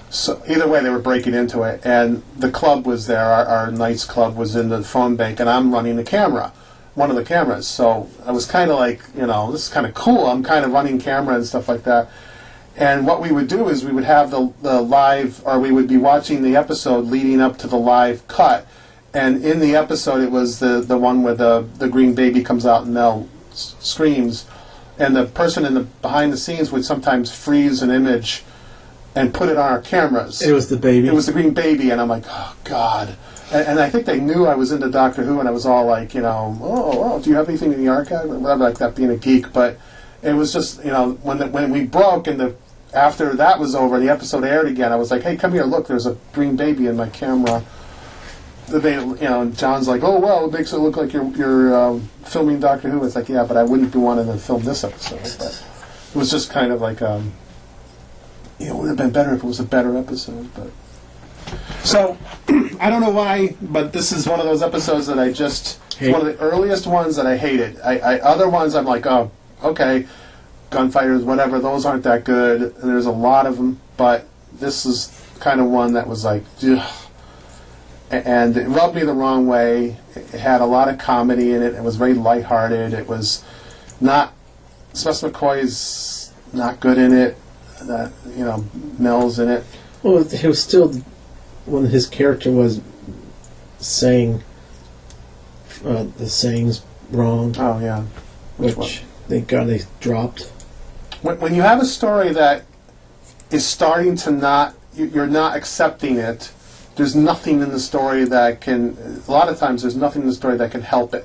So 0.09 0.43
either 0.49 0.67
way, 0.67 0.83
they 0.83 0.89
were 0.89 1.01
breaking 1.01 1.35
into 1.35 1.65
it, 1.65 1.85
and 1.85 2.23
the 2.35 2.51
club 2.51 2.87
was 2.87 3.09
there. 3.09 3.27
Our, 3.27 3.45
our 3.45 3.71
Knights 3.71 4.07
Club 4.07 4.37
was 4.37 4.57
in 4.57 4.71
the 4.71 4.83
phone 4.83 5.17
bank, 5.17 5.39
and 5.39 5.51
I'm 5.51 5.75
running 5.75 5.97
the 5.97 6.05
camera, 6.05 6.55
one 6.97 7.11
of 7.11 7.17
the 7.17 7.25
cameras. 7.25 7.69
So 7.69 8.09
I 8.25 8.33
was 8.33 8.47
kind 8.47 8.71
of 8.71 8.79
like, 8.79 9.01
you 9.17 9.27
know, 9.27 9.53
this 9.53 9.65
is 9.65 9.69
kind 9.69 9.87
of 9.87 9.95
cool. 9.95 10.27
I'm 10.27 10.43
kind 10.43 10.65
of 10.65 10.73
running 10.73 10.99
camera 10.99 11.37
and 11.37 11.47
stuff 11.47 11.69
like 11.69 11.85
that. 11.85 12.09
And 12.75 13.07
what 13.07 13.23
we 13.23 13.31
would 13.33 13.49
do 13.49 13.69
is 13.69 13.85
we 13.85 13.93
would 13.93 14.05
have 14.05 14.31
the, 14.31 14.53
the 14.61 14.81
live, 14.83 15.43
or 15.47 15.61
we 15.61 15.71
would 15.73 15.89
be 15.89 15.97
watching 15.97 16.43
the 16.43 16.57
episode 16.57 17.07
leading 17.07 17.41
up 17.41 17.57
to 17.59 17.67
the 17.69 17.77
live 17.79 18.27
cut. 18.29 18.67
And 19.15 19.45
in 19.45 19.61
the 19.61 19.75
episode, 19.77 20.21
it 20.23 20.31
was 20.31 20.59
the, 20.59 20.81
the 20.81 20.99
one 20.99 21.23
where 21.23 21.35
the, 21.35 21.67
the 21.79 21.89
green 21.89 22.15
baby 22.15 22.43
comes 22.43 22.67
out 22.67 22.83
and 22.85 22.93
Mel 22.93 23.29
s- 23.53 23.77
screams. 23.79 24.47
And 24.99 25.15
the 25.17 25.25
person 25.27 25.65
in 25.65 25.75
the 25.75 25.81
behind 26.03 26.33
the 26.33 26.37
scenes 26.37 26.71
would 26.73 26.85
sometimes 26.85 27.35
freeze 27.35 27.83
an 27.83 27.91
image 27.91 28.45
and 29.15 29.33
put 29.33 29.49
it 29.49 29.57
on 29.57 29.71
our 29.71 29.81
cameras. 29.81 30.43
It 30.43 30.53
was 30.53 30.69
the 30.69 30.77
baby. 30.77 31.09
It 31.09 31.15
was 31.15 31.27
the 31.27 31.33
green 31.33 31.55
baby, 31.55 31.91
and 31.91 32.01
I'm 32.01 32.09
like, 32.09 32.25
oh 32.29 32.57
god. 32.65 33.17
And, 33.53 33.67
and 33.69 33.81
I 33.81 33.89
think 33.91 34.07
they 34.07 34.19
knew 34.19 34.47
I 34.47 34.55
was 34.55 34.73
into 34.73 34.91
Doctor 34.91 35.23
Who, 35.23 35.39
and 35.39 35.49
I 35.49 35.53
was 35.53 35.67
all 35.67 35.87
like, 35.87 36.15
you 36.15 36.23
know, 36.23 36.59
oh, 36.61 37.15
oh 37.15 37.23
do 37.23 37.31
you 37.31 37.37
have 37.37 37.49
anything 37.49 37.73
in 37.73 37.85
the 37.85 37.89
archive 37.89 38.29
whatever, 38.29 38.65
like 38.65 38.79
that, 38.79 38.97
being 38.97 39.11
a 39.11 39.17
geek. 39.17 39.53
But 39.53 39.79
it 40.23 40.33
was 40.33 40.53
just, 40.53 40.85
you 40.85 40.91
know, 40.91 41.13
when 41.23 41.39
the, 41.39 41.47
when 41.47 41.71
we 41.71 41.85
broke 41.85 42.27
and 42.27 42.41
the 42.41 42.57
after 42.93 43.35
that 43.35 43.59
was 43.59 43.75
over, 43.75 44.01
the 44.01 44.09
episode 44.09 44.45
aired 44.45 44.67
again. 44.67 44.93
I 44.93 44.97
was 44.97 45.11
like, 45.11 45.23
hey, 45.23 45.37
come 45.37 45.53
here, 45.53 45.65
look, 45.65 45.87
there's 45.87 46.07
a 46.07 46.17
green 46.33 46.57
baby 46.57 46.87
in 46.87 46.97
my 46.97 47.09
camera. 47.09 47.63
The 48.69 48.81
ba- 48.81 49.17
you 49.21 49.29
know, 49.29 49.51
John's 49.51 49.87
like, 49.87 50.03
oh 50.03 50.19
well, 50.19 50.47
it 50.47 50.53
makes 50.53 50.73
it 50.73 50.79
look 50.79 50.97
like 50.97 51.13
you're 51.13 51.27
you're 51.37 51.77
um, 51.77 52.09
filming 52.25 52.59
Doctor 52.59 52.91
Who. 52.91 53.05
It's 53.05 53.15
like, 53.15 53.29
yeah, 53.29 53.45
but 53.45 53.57
I 53.57 53.63
wouldn't 53.63 53.93
be 53.93 53.99
wanting 53.99 54.27
to 54.27 54.39
film 54.39 54.65
this 54.65 54.83
episode. 54.83 55.21
But 55.39 55.65
it 56.15 56.19
was 56.19 56.31
just 56.31 56.51
kind 56.51 56.73
of 56.73 56.81
like, 56.81 57.01
um, 57.01 57.33
you 58.59 58.69
know, 58.69 58.77
it 58.77 58.81
would 58.81 58.89
have 58.89 58.97
been 58.97 59.13
better 59.13 59.35
if 59.35 59.45
it 59.45 59.47
was 59.47 59.61
a 59.61 59.65
better 59.65 59.97
episode, 59.97 60.53
but. 60.55 60.71
So, 61.87 62.18
I 62.81 62.90
don't 62.90 63.01
know 63.01 63.11
why, 63.11 63.55
but 63.62 63.92
this 63.92 64.11
is 64.11 64.27
one 64.27 64.40
of 64.40 64.46
those 64.46 64.61
episodes 64.61 65.07
that 65.07 65.20
I 65.20 65.31
just 65.31 65.81
Hate. 65.94 66.11
one 66.11 66.20
of 66.20 66.27
the 66.27 66.37
earliest 66.38 66.85
ones 66.88 67.14
that 67.14 67.27
I 67.27 67.37
hated. 67.37 67.79
I, 67.81 67.99
I 67.99 68.18
other 68.18 68.49
ones 68.49 68.75
I'm 68.75 68.87
like, 68.87 69.07
oh, 69.07 69.31
okay, 69.62 70.05
gunfighters, 70.70 71.22
whatever. 71.22 71.61
Those 71.61 71.87
aren't 71.87 72.03
that 72.03 72.25
good, 72.25 72.61
and 72.61 72.90
there's 72.90 73.07
a 73.07 73.12
lot 73.12 73.46
of 73.46 73.57
them. 73.57 73.79
But 73.96 74.27
this 74.53 74.85
is 74.85 75.16
kind 75.38 75.61
of 75.61 75.68
one 75.68 75.92
that 75.92 76.09
was 76.09 76.25
like, 76.25 76.42
ugh. 76.64 76.92
And 78.11 78.57
it 78.57 78.66
rubbed 78.66 78.96
me 78.96 79.05
the 79.05 79.12
wrong 79.12 79.46
way. 79.46 79.96
It 80.16 80.40
had 80.40 80.61
a 80.61 80.66
lot 80.66 80.88
of 80.88 80.99
comedy 80.99 81.53
in 81.53 81.62
it. 81.62 81.75
It 81.75 81.85
was 81.85 81.94
very 81.94 82.14
lighthearted. 82.14 82.94
It 82.94 83.07
was 83.07 83.44
not. 84.01 84.33
Seth 84.92 85.20
McCoy's 85.20 86.33
not 86.53 86.81
good 86.81 86.99
in 86.99 87.12
it. 87.12 87.37
That 87.83 88.11
you 88.31 88.44
know, 88.44 88.64
Mel's 88.99 89.38
in 89.38 89.49
it. 89.49 89.62
Well, 90.03 90.25
he 90.25 90.49
was 90.49 90.61
still 90.61 90.92
when 91.66 91.87
his 91.87 92.07
character 92.07 92.50
was 92.50 92.81
saying 93.79 94.42
uh, 95.85 96.05
the 96.16 96.29
sayings 96.29 96.83
wrong, 97.11 97.55
Oh 97.59 97.79
yeah. 97.81 98.05
Which 98.57 98.76
which 98.76 99.02
thank 99.29 99.48
God 99.48 99.66
they 99.68 99.83
dropped. 100.00 100.50
when, 101.22 101.38
when 101.40 101.55
you 101.55 101.62
have 101.62 101.81
a 101.81 101.85
story 101.85 102.33
that 102.33 102.64
is 103.50 103.66
starting 103.66 104.16
to 104.16 104.31
not 104.31 104.74
you're 104.94 105.26
not 105.26 105.57
accepting 105.57 106.16
it 106.16 106.50
there's 106.96 107.14
nothing 107.14 107.61
in 107.61 107.68
the 107.70 107.79
story 107.79 108.24
that 108.24 108.61
can 108.62 108.96
a 109.29 109.31
lot 109.31 109.48
of 109.48 109.59
times 109.59 109.83
there's 109.83 109.94
nothing 109.96 110.22
in 110.22 110.29
the 110.29 110.35
story 110.35 110.57
that 110.57 110.70
can 110.70 110.81
help 110.83 111.14
it 111.14 111.24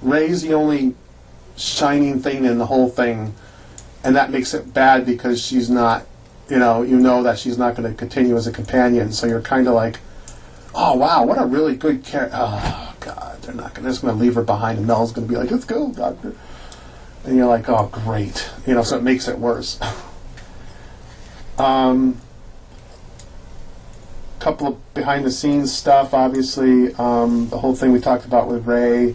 ray's 0.00 0.40
the 0.42 0.54
only 0.54 0.94
shining 1.56 2.18
thing 2.18 2.44
in 2.44 2.56
the 2.58 2.66
whole 2.66 2.88
thing 2.88 3.34
and 4.02 4.16
that 4.16 4.30
makes 4.30 4.54
it 4.54 4.72
bad 4.72 5.04
because 5.04 5.40
she's 5.44 5.68
not 5.68 6.06
you 6.48 6.58
know 6.58 6.82
you 6.82 6.98
know 6.98 7.22
that 7.22 7.38
she's 7.38 7.58
not 7.58 7.74
going 7.74 7.88
to 7.88 7.96
continue 7.96 8.36
as 8.36 8.46
a 8.46 8.52
companion 8.52 9.12
so 9.12 9.26
you're 9.26 9.42
kind 9.42 9.66
of 9.66 9.74
like 9.74 9.98
oh 10.74 10.96
wow 10.96 11.24
what 11.24 11.40
a 11.40 11.44
really 11.44 11.76
good 11.76 12.04
character 12.04 12.36
oh 12.38 12.94
god 13.00 13.40
they're 13.42 13.54
not 13.54 13.74
going 13.74 13.86
just 13.86 14.02
going 14.02 14.14
to 14.14 14.20
leave 14.20 14.34
her 14.34 14.42
behind 14.42 14.78
and 14.78 14.86
mel's 14.86 15.12
going 15.12 15.26
to 15.26 15.32
be 15.32 15.38
like 15.38 15.50
let's 15.50 15.64
go 15.64 15.92
doctor 15.92 16.34
and 17.28 17.36
you're 17.36 17.46
like, 17.46 17.68
oh, 17.68 17.88
great. 17.92 18.50
You 18.66 18.74
know, 18.74 18.82
so 18.82 18.96
it 18.96 19.02
makes 19.02 19.28
it 19.28 19.38
worse. 19.38 19.78
um, 21.58 22.20
couple 24.38 24.68
of 24.68 24.94
behind 24.94 25.24
the 25.24 25.30
scenes 25.30 25.74
stuff. 25.74 26.14
Obviously, 26.14 26.94
um, 26.94 27.48
the 27.48 27.58
whole 27.58 27.74
thing 27.74 27.92
we 27.92 28.00
talked 28.00 28.24
about 28.24 28.48
with 28.48 28.66
Ray. 28.66 29.14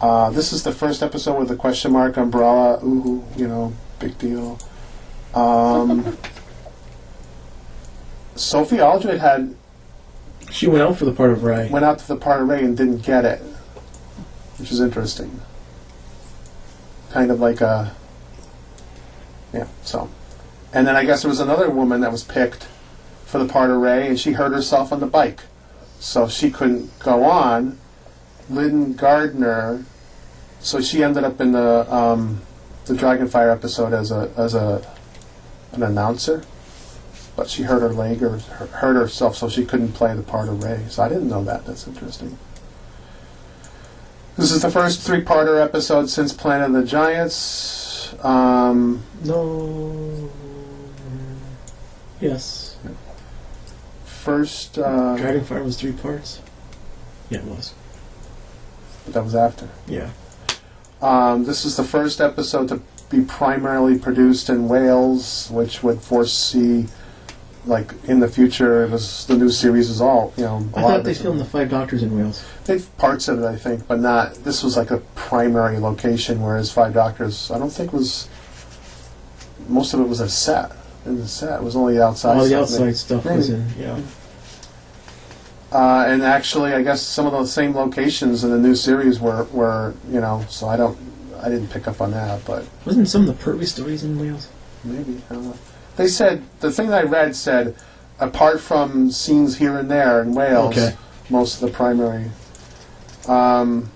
Uh, 0.00 0.30
this 0.30 0.52
is 0.52 0.62
the 0.62 0.72
first 0.72 1.02
episode 1.02 1.38
with 1.38 1.48
the 1.48 1.56
question 1.56 1.92
mark 1.92 2.16
umbrella. 2.16 2.84
Ooh, 2.84 3.24
you 3.36 3.46
know, 3.46 3.72
big 3.98 4.18
deal. 4.18 4.58
Um, 5.34 6.18
Sophie 8.36 8.80
Aldred 8.80 9.20
had 9.20 9.54
She 10.50 10.66
went 10.66 10.82
out 10.82 10.96
for 10.96 11.04
the 11.04 11.12
part 11.12 11.30
of 11.30 11.42
Ray. 11.42 11.68
went 11.70 11.84
out 11.84 11.98
to 12.00 12.08
the 12.08 12.16
part 12.16 12.42
of 12.42 12.48
Ray 12.48 12.62
and 12.64 12.76
didn't 12.76 12.98
get 12.98 13.24
it, 13.24 13.40
which 14.58 14.70
is 14.70 14.80
interesting. 14.80 15.40
Kind 17.10 17.30
of 17.30 17.40
like 17.40 17.60
a 17.60 17.94
yeah. 19.52 19.66
So, 19.82 20.10
and 20.72 20.86
then 20.86 20.96
I 20.96 21.04
guess 21.04 21.22
there 21.22 21.28
was 21.28 21.40
another 21.40 21.70
woman 21.70 22.00
that 22.02 22.12
was 22.12 22.22
picked 22.24 22.68
for 23.24 23.38
the 23.38 23.48
part 23.48 23.70
of 23.70 23.80
Ray, 23.80 24.06
and 24.08 24.18
she 24.20 24.32
hurt 24.32 24.52
herself 24.52 24.92
on 24.92 25.00
the 25.00 25.06
bike, 25.06 25.42
so 25.98 26.28
she 26.28 26.50
couldn't 26.50 26.96
go 26.98 27.24
on. 27.24 27.78
Lynn 28.48 28.94
Gardner, 28.94 29.84
so 30.60 30.80
she 30.80 31.02
ended 31.02 31.24
up 31.24 31.40
in 31.40 31.52
the 31.52 31.92
um, 31.92 32.42
the 32.84 32.94
Dragonfire 32.94 33.52
episode 33.52 33.92
as 33.92 34.10
a 34.10 34.30
as 34.36 34.54
a 34.54 34.86
an 35.72 35.82
announcer, 35.82 36.44
but 37.36 37.48
she 37.48 37.62
hurt 37.64 37.80
her 37.80 37.92
leg 37.92 38.22
or 38.22 38.38
hurt 38.38 38.94
herself, 38.94 39.36
so 39.36 39.48
she 39.48 39.64
couldn't 39.64 39.92
play 39.92 40.14
the 40.14 40.22
part 40.22 40.48
of 40.48 40.62
Ray. 40.64 40.84
So 40.88 41.02
I 41.02 41.08
didn't 41.08 41.28
know 41.28 41.44
that. 41.44 41.66
That's 41.66 41.86
interesting. 41.86 42.38
This 44.36 44.50
is 44.52 44.62
the 44.62 44.70
first 44.70 45.00
three-parter 45.00 45.62
episode 45.62 46.10
since 46.10 46.32
Planet 46.32 46.68
of 46.68 46.72
the 46.74 46.84
Giants. 46.84 48.14
Um, 48.24 49.02
No. 49.24 50.30
Yes. 52.20 52.76
first, 54.04 54.78
uh, 54.78 55.16
Dragonfire 55.16 55.64
was 55.64 55.76
three 55.78 55.92
parts. 55.92 56.40
Yeah, 57.30 57.38
it 57.38 57.44
was. 57.44 57.74
But 59.04 59.14
that 59.14 59.24
was 59.24 59.34
after. 59.34 59.68
Yeah. 59.86 60.10
Um, 61.00 61.44
this 61.44 61.64
is 61.64 61.76
the 61.76 61.84
first 61.84 62.20
episode 62.20 62.68
to 62.68 62.80
be 63.10 63.22
primarily 63.22 63.98
produced 63.98 64.48
in 64.50 64.68
Wales, 64.68 65.48
which 65.50 65.82
would 65.82 66.00
foresee, 66.00 66.88
like 67.66 67.92
in 68.04 68.20
the 68.20 68.28
future, 68.28 68.84
it 68.84 68.90
was 68.90 69.26
the 69.26 69.36
new 69.36 69.50
series 69.50 69.90
is 69.90 70.00
all 70.00 70.32
you 70.36 70.44
know. 70.44 70.56
a 70.74 70.78
I 70.78 70.82
lot 70.82 70.88
thought 70.90 70.98
of 71.00 71.04
they 71.04 71.14
filmed 71.14 71.40
the 71.40 71.44
Five 71.44 71.68
Doctors 71.68 72.02
in 72.02 72.16
Wales. 72.16 72.44
They've 72.64 72.96
parts 72.96 73.28
of 73.28 73.40
it, 73.40 73.44
I 73.44 73.56
think, 73.56 73.86
but 73.88 74.00
not. 74.00 74.34
This 74.44 74.62
was 74.62 74.76
like 74.76 74.90
a 74.90 74.98
primary 75.14 75.78
location, 75.78 76.40
whereas 76.40 76.70
Five 76.72 76.94
Doctors, 76.94 77.50
I 77.50 77.58
don't 77.58 77.70
think 77.70 77.92
was. 77.92 78.28
Most 79.68 79.94
of 79.94 80.00
it 80.00 80.08
was 80.08 80.20
a 80.20 80.28
set. 80.28 80.72
In 81.04 81.16
the 81.18 81.28
set, 81.28 81.60
it 81.60 81.64
was 81.64 81.76
only 81.76 82.00
outside. 82.00 82.36
All 82.36 82.42
the 82.42 82.48
stuff, 82.48 82.62
outside 82.62 82.96
stuff 82.96 83.24
was 83.24 83.50
in. 83.50 83.66
Yeah. 83.78 84.00
Uh, 85.72 86.04
and 86.06 86.22
actually, 86.22 86.72
I 86.72 86.82
guess 86.82 87.02
some 87.02 87.26
of 87.26 87.32
those 87.32 87.52
same 87.52 87.74
locations 87.74 88.44
in 88.44 88.50
the 88.50 88.58
new 88.58 88.74
series 88.76 89.18
were, 89.20 89.44
were 89.52 89.94
you 90.10 90.20
know. 90.20 90.44
So 90.48 90.68
I 90.68 90.76
don't, 90.76 90.96
I 91.42 91.48
didn't 91.48 91.68
pick 91.68 91.88
up 91.88 92.00
on 92.00 92.12
that, 92.12 92.44
but 92.44 92.64
Wasn't 92.84 93.08
some 93.08 93.22
of 93.22 93.26
the 93.26 93.34
Pertwee 93.44 93.66
stories 93.66 94.04
in 94.04 94.18
Wales? 94.18 94.48
maybe 94.84 95.20
I 95.28 95.34
don't 95.34 95.44
know. 95.44 95.58
They 95.96 96.08
said 96.08 96.42
the 96.60 96.70
thing 96.70 96.88
that 96.88 97.04
I 97.04 97.08
read 97.08 97.34
said, 97.36 97.74
apart 98.20 98.60
from 98.60 99.10
scenes 99.10 99.56
here 99.58 99.76
and 99.78 99.90
there 99.90 100.20
in 100.22 100.32
Wales, 100.34 100.76
Okay. 100.76 100.96
most 101.30 101.54
of 101.54 101.60
the 101.68 101.74
primary. 101.74 102.30
Um, 103.26 103.90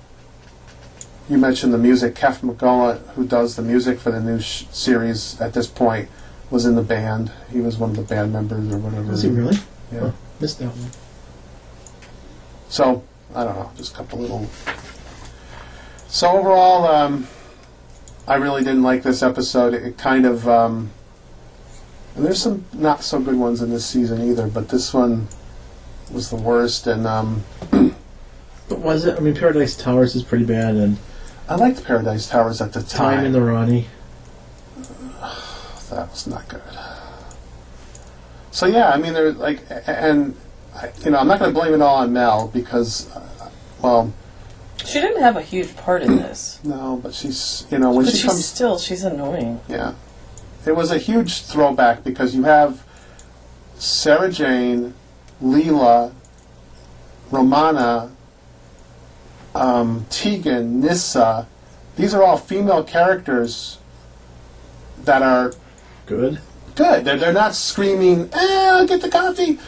you 1.28 1.38
mentioned 1.38 1.72
the 1.72 1.78
music. 1.78 2.14
Keff 2.16 2.40
McCulloch, 2.42 2.98
who 3.10 3.24
does 3.24 3.54
the 3.56 3.62
music 3.62 4.00
for 4.00 4.10
the 4.10 4.20
new 4.20 4.40
sh- 4.40 4.64
series 4.72 5.40
at 5.40 5.52
this 5.52 5.66
point, 5.66 6.08
was 6.50 6.66
in 6.66 6.74
the 6.74 6.82
band. 6.82 7.30
He 7.52 7.60
was 7.60 7.76
one 7.78 7.90
of 7.90 7.96
the 7.96 8.02
band 8.02 8.32
members 8.32 8.72
or 8.72 8.78
whatever. 8.78 9.10
Was 9.10 9.22
he 9.22 9.28
really? 9.30 9.58
Yeah. 9.92 10.00
Huh. 10.00 10.10
Missed 10.40 10.58
that 10.58 10.68
one. 10.68 10.90
So 12.68 13.02
I 13.34 13.44
don't 13.44 13.54
know, 13.56 13.70
just 13.76 13.92
a 13.92 13.96
couple 13.96 14.18
little. 14.18 14.46
So 16.08 16.28
overall, 16.30 16.86
um, 16.86 17.28
I 18.26 18.34
really 18.34 18.62
didn't 18.64 18.82
like 18.82 19.02
this 19.04 19.22
episode. 19.22 19.74
It 19.74 19.96
kind 19.98 20.26
of, 20.26 20.48
um, 20.48 20.90
and 22.16 22.25
there's 22.25 22.42
some 22.42 22.64
not 22.73 23.03
so 23.03 23.20
good 23.20 23.37
ones 23.37 23.62
in 23.62 23.70
this 23.70 23.87
season 23.87 24.23
either, 24.23 24.46
but 24.46 24.68
this 24.68 24.92
one 24.92 25.29
was 26.12 26.31
the 26.31 26.37
worst. 26.37 26.87
And 26.87 27.07
um, 27.07 27.44
But 28.70 28.79
was 28.79 29.05
it? 29.05 29.16
I 29.16 29.20
mean, 29.20 29.35
Paradise 29.35 29.75
Towers 29.77 30.14
is 30.14 30.23
pretty 30.23 30.44
bad, 30.44 30.77
and 30.77 30.96
I 31.49 31.57
liked 31.57 31.85
Paradise 31.85 32.29
Towers 32.29 32.61
at 32.61 32.73
the 32.73 32.83
time. 32.83 33.16
Time 33.16 33.27
and 33.27 33.35
the 33.35 33.42
Rani. 33.42 33.88
that 35.90 36.09
was 36.09 36.29
not 36.29 36.49
good. 36.49 36.62
So 38.53 38.66
yeah, 38.66 38.90
I 38.90 38.96
mean, 38.96 39.12
there's 39.12 39.37
like, 39.37 39.62
and 39.88 40.37
you 41.05 41.11
know, 41.11 41.18
I'm 41.18 41.27
not 41.27 41.40
going 41.40 41.53
to 41.53 41.61
blame 41.61 41.75
it 41.75 41.83
all 41.83 41.96
on 41.96 42.12
Mel 42.12 42.46
because, 42.46 43.11
uh, 43.16 43.51
well, 43.83 44.12
She 44.85 45.01
didn't 45.01 45.20
have 45.20 45.37
a 45.37 45.42
huge 45.42 45.77
part 45.77 46.03
in 46.03 46.14
this, 46.16 46.61
no, 46.62 47.01
but 47.03 47.12
she's 47.12 47.66
you 47.73 47.79
know 47.81 47.90
when 47.92 48.05
but 48.05 48.12
she 48.12 48.18
she's 48.18 48.31
comes 48.31 48.44
still 48.44 48.79
she's 48.79 49.03
annoying. 49.03 49.61
Yeah. 49.68 49.94
It 50.66 50.77
was 50.77 50.90
a 50.90 50.99
huge 50.99 51.42
throwback 51.42 52.05
because 52.05 52.35
you 52.35 52.44
have 52.44 52.85
Sarah 53.77 54.31
Jane, 54.31 54.94
Leela, 55.42 56.12
Romana, 57.31 58.11
um, 59.55 60.07
Tegan, 60.11 60.81
Nyssa. 60.81 61.46
These 61.96 62.14
are 62.14 62.23
all 62.23 62.37
female 62.37 62.85
characters 62.85 63.79
that 65.05 65.23
are 65.23 65.53
Good. 66.07 66.40
good. 66.75 67.05
They're, 67.05 67.16
they're 67.16 67.33
not 67.33 67.55
screaming, 67.55 68.29
eh, 68.33 68.70
I'll 68.73 68.87
get 68.87 69.01
the 69.01 69.09
coffee. 69.09 69.59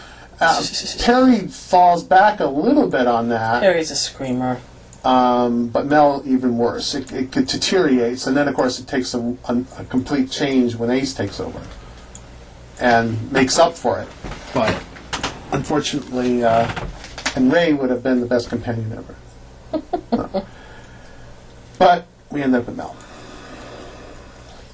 Uh, 0.41 0.63
Peri 0.99 1.47
falls 1.47 2.03
back 2.05 2.41
a 2.41 2.47
little 2.47 2.89
bit 2.89 3.07
on 3.07 3.29
that. 3.29 3.63
Harry's 3.63 3.91
a 3.91 3.97
screamer. 3.97 4.61
Um, 5.05 5.69
but 5.69 5.87
Mel 5.87 6.23
even 6.25 6.59
worse. 6.59 6.95
It, 6.95 7.13
it 7.13 7.31
deteriorates, 7.33 8.27
and 8.27 8.37
then 8.37 8.47
of 8.47 8.55
course 8.55 8.79
it 8.79 8.87
takes 8.87 9.15
a, 9.15 9.37
a, 9.49 9.65
a 9.79 9.85
complete 9.85 10.31
change 10.31 10.77
when 10.77 10.91
Ace 10.91 11.13
takes 11.13 11.41
over, 11.41 11.61
and 12.81 13.33
makes 13.33 13.59
up 13.59 13.75
for 13.75 14.01
it. 14.01 14.09
But 14.55 14.81
unfortunately, 15.51 16.45
uh, 16.45 16.71
and 17.35 17.53
Ray 17.53 17.73
would 17.73 17.91
have 17.91 18.03
been 18.03 18.21
the 18.21 18.27
best 18.27 18.49
companion 18.49 18.93
ever. 18.93 19.17
No. 20.13 20.47
But 21.79 22.07
we 22.31 22.43
ended 22.43 22.61
up 22.61 22.67
with 22.69 22.77
Mel. 22.77 22.95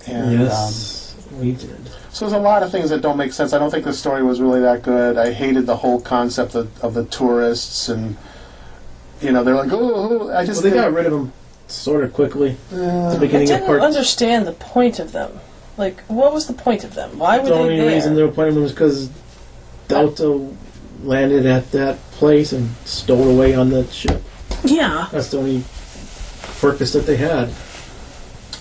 And, 0.07 0.27
um, 0.27 0.41
yes, 0.41 1.17
we 1.33 1.53
did. 1.53 1.88
so 2.11 2.27
there's 2.27 2.38
a 2.38 2.38
lot 2.38 2.62
of 2.62 2.71
things 2.71 2.91
that 2.91 3.01
don't 3.01 3.17
make 3.17 3.33
sense. 3.33 3.55
I 3.55 3.59
don't 3.59 3.71
think 3.71 3.85
the 3.87 3.95
story 3.95 4.23
was 4.23 4.43
really 4.43 4.61
that 4.61 4.83
good. 4.83 5.17
I 5.17 5.33
hated 5.33 5.64
the 5.64 5.77
whole 5.77 6.03
concept 6.03 6.55
of, 6.55 6.85
of 6.85 6.93
the 6.93 7.07
tourists 7.07 7.88
and. 7.88 8.19
You 9.21 9.33
know, 9.33 9.43
they're 9.43 9.55
like, 9.57 9.73
oh, 9.73 10.29
oh," 10.31 10.33
I 10.37 10.45
just 10.47 10.63
Well, 10.63 10.71
they 10.73 10.77
got 10.77 10.93
rid 10.93 11.07
of 11.07 11.13
them 11.13 11.33
sort 11.67 12.05
of 12.05 12.13
quickly 12.13 12.57
at 12.73 12.79
Uh, 12.79 13.11
the 13.11 13.17
I 13.17 13.19
beginning 13.19 13.43
of 13.51 13.57
didn't 13.59 13.67
part. 13.67 13.81
understand 13.83 14.47
the 14.47 14.53
point 14.53 14.99
of 14.99 15.13
them. 15.13 15.33
Like, 15.77 16.03
what 16.09 16.33
was 16.33 16.47
the 16.47 16.53
point 16.55 16.85
of 16.85 16.95
them? 16.95 17.19
Why 17.19 17.39
were 17.39 17.45
the 17.45 17.51
they 17.55 17.61
only 17.61 17.77
there? 17.79 17.87
reason 17.89 18.15
they 18.15 18.23
were 18.23 18.31
playing 18.33 18.55
them 18.55 18.63
was 18.63 18.73
because 18.73 19.11
Delta 19.89 20.49
landed 21.05 21.47
at 21.47 21.71
that 21.73 21.99
place 22.13 22.53
and 22.53 22.71
stowed 22.85 23.27
away 23.29 23.55
on 23.55 23.71
the 23.71 23.87
ship. 23.89 24.23
yeah, 24.65 25.07
That's 25.13 25.29
the 25.31 25.39
only 25.39 25.65
purpose 26.61 26.93
that 26.93 27.07
they 27.07 27.17
had. 27.17 27.51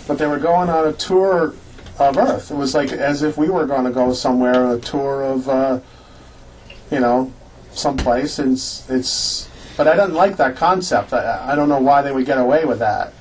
But 0.07 0.19
they 0.19 0.27
were 0.27 0.37
going 0.37 0.69
on 0.69 0.87
a 0.87 0.93
tour 0.93 1.53
of 1.99 2.17
Earth. 2.17 2.51
It 2.51 2.55
was 2.55 2.75
like 2.75 2.91
as 2.91 3.23
if 3.23 3.37
we 3.37 3.49
were 3.49 3.65
going 3.65 3.85
to 3.85 3.91
go 3.91 4.13
somewhere, 4.13 4.71
a 4.73 4.79
tour 4.79 5.23
of, 5.23 5.49
uh, 5.49 5.79
you 6.91 6.99
know, 6.99 7.31
someplace. 7.73 8.37
And 8.39 8.53
it's, 8.53 8.87
it's, 8.89 9.49
but 9.77 9.87
I 9.87 9.95
didn't 9.95 10.15
like 10.15 10.37
that 10.37 10.55
concept. 10.55 11.13
I, 11.13 11.51
I 11.51 11.55
don't 11.55 11.69
know 11.69 11.79
why 11.79 12.01
they 12.01 12.11
would 12.11 12.25
get 12.25 12.37
away 12.37 12.65
with 12.65 12.79
that. 12.79 13.13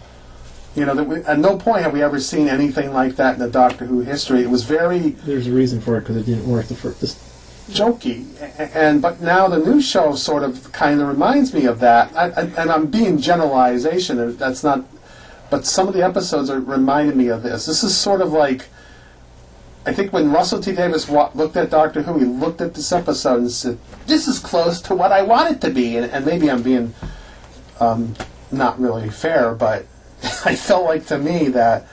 You 0.74 0.84
know, 0.84 0.94
that 0.94 1.04
we, 1.04 1.16
at 1.20 1.38
no 1.38 1.56
point 1.56 1.82
have 1.82 1.92
we 1.92 2.02
ever 2.02 2.20
seen 2.20 2.48
anything 2.48 2.92
like 2.92 3.16
that 3.16 3.34
in 3.34 3.40
the 3.40 3.48
Doctor 3.48 3.86
Who 3.86 4.00
history. 4.00 4.40
It 4.42 4.50
was 4.50 4.64
very 4.64 5.10
There's 5.10 5.46
a 5.46 5.52
reason 5.52 5.80
for 5.80 5.96
it 5.96 6.00
because 6.00 6.16
it 6.16 6.26
didn't 6.26 6.46
work 6.46 6.66
the 6.66 6.74
first. 6.74 7.00
This, 7.00 7.14
jokey, 7.70 8.26
A- 8.40 8.76
and 8.76 9.00
but 9.00 9.20
now 9.20 9.48
the 9.48 9.58
new 9.58 9.80
show 9.80 10.14
sort 10.14 10.42
of 10.42 10.70
kind 10.72 11.00
of 11.00 11.08
reminds 11.08 11.54
me 11.54 11.64
of 11.64 11.80
that. 11.80 12.14
I, 12.14 12.24
I, 12.26 12.42
and 12.60 12.70
I'm 12.70 12.86
being 12.86 13.18
generalization. 13.18 14.36
That's 14.36 14.62
not, 14.62 14.84
but 15.50 15.64
some 15.64 15.88
of 15.88 15.94
the 15.94 16.02
episodes 16.04 16.50
are 16.50 16.60
reminding 16.60 17.16
me 17.16 17.28
of 17.28 17.42
this. 17.42 17.64
This 17.66 17.82
is 17.82 17.96
sort 17.96 18.20
of 18.20 18.32
like, 18.32 18.66
I 19.87 19.92
think 19.92 20.12
when 20.12 20.33
Russell 20.33 20.61
T 20.61 20.72
Davies 20.72 21.09
wa- 21.09 21.31
looked 21.35 21.57
at 21.57 21.70
Doctor 21.70 22.03
Who, 22.03 22.18
he 22.18 22.25
looked 22.25 22.61
at 22.61 22.75
this 22.75 22.90
episode 22.90 23.38
and 23.38 23.51
said, 23.51 23.79
"This 24.07 24.27
is 24.27 24.40
close 24.40 24.81
to 24.83 24.94
what 24.96 25.12
I 25.12 25.22
want 25.22 25.53
it 25.53 25.61
to 25.61 25.70
be." 25.70 25.96
And, 25.96 26.11
and 26.11 26.27
maybe 26.27 26.51
I'm 26.51 26.62
being 26.62 26.92
um, 27.79 28.14
not 28.51 28.81
really 28.81 29.09
fair, 29.11 29.55
but 29.55 29.87
I 30.44 30.57
felt 30.57 30.85
like 30.85 31.07
to 31.07 31.18
me 31.18 31.49
that 31.49 31.87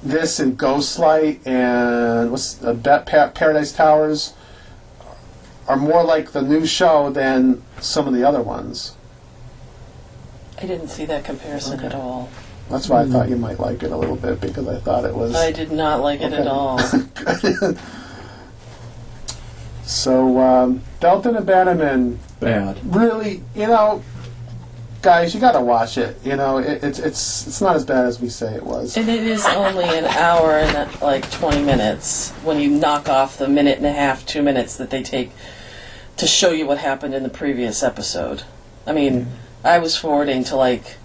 this 0.00 0.38
and 0.38 0.56
Ghostlight 0.56 1.44
and 1.44 2.30
what's 2.30 2.62
uh, 2.62 2.72
Ba- 2.72 3.02
Pa- 3.04 3.30
Paradise 3.30 3.72
Towers 3.72 4.34
are 5.66 5.76
more 5.76 6.04
like 6.04 6.30
the 6.30 6.40
new 6.42 6.64
show 6.64 7.10
than 7.10 7.62
some 7.80 8.06
of 8.06 8.14
the 8.14 8.22
other 8.22 8.40
ones. 8.40 8.94
I 10.56 10.66
didn't 10.66 10.88
see 10.88 11.04
that 11.06 11.24
comparison 11.24 11.80
at 11.80 11.94
all. 11.94 12.30
That's 12.70 12.88
why 12.88 13.02
I 13.02 13.06
thought 13.06 13.28
you 13.30 13.36
might 13.36 13.58
like 13.58 13.82
it 13.82 13.90
a 13.92 13.96
little 13.96 14.16
bit 14.16 14.40
because 14.40 14.68
I 14.68 14.78
thought 14.78 15.04
it 15.04 15.14
was. 15.14 15.34
I 15.34 15.52
did 15.52 15.72
not 15.72 16.00
like 16.02 16.20
it 16.20 16.32
Okay. 16.32 16.36
at 16.42 16.46
all. 16.46 16.78
So, 19.84 20.38
um, 20.38 20.82
Dalton 21.00 21.34
and 21.36 21.46
Bannerman 21.46 22.18
Bad. 22.40 22.78
really, 22.94 23.42
you 23.54 23.66
know, 23.66 24.02
guys, 25.00 25.34
you 25.34 25.40
gotta 25.40 25.62
watch 25.62 25.96
it. 25.96 26.18
You 26.22 26.36
know, 26.36 26.58
it, 26.58 26.84
it's 26.84 26.98
it's 26.98 27.46
it's 27.46 27.60
not 27.62 27.74
as 27.74 27.86
bad 27.86 28.04
as 28.04 28.20
we 28.20 28.28
say 28.28 28.54
it 28.54 28.62
was. 28.64 28.98
And 28.98 29.08
it 29.08 29.22
is 29.26 29.46
only 29.46 29.84
an 29.84 30.04
hour 30.04 30.58
and 30.58 30.76
uh, 30.76 30.88
like 31.00 31.30
20 31.30 31.62
minutes 31.62 32.32
when 32.44 32.60
you 32.60 32.68
knock 32.68 33.08
off 33.08 33.38
the 33.38 33.48
minute 33.48 33.78
and 33.78 33.86
a 33.86 33.92
half, 33.92 34.26
two 34.26 34.42
minutes 34.42 34.76
that 34.76 34.90
they 34.90 35.02
take 35.02 35.30
to 36.18 36.26
show 36.26 36.50
you 36.50 36.66
what 36.66 36.76
happened 36.78 37.14
in 37.14 37.22
the 37.22 37.30
previous 37.30 37.82
episode. 37.82 38.42
I 38.86 38.92
mean, 38.92 39.26
I 39.64 39.78
was 39.78 39.96
forwarding 39.96 40.44
to 40.44 40.56
like 40.56 40.97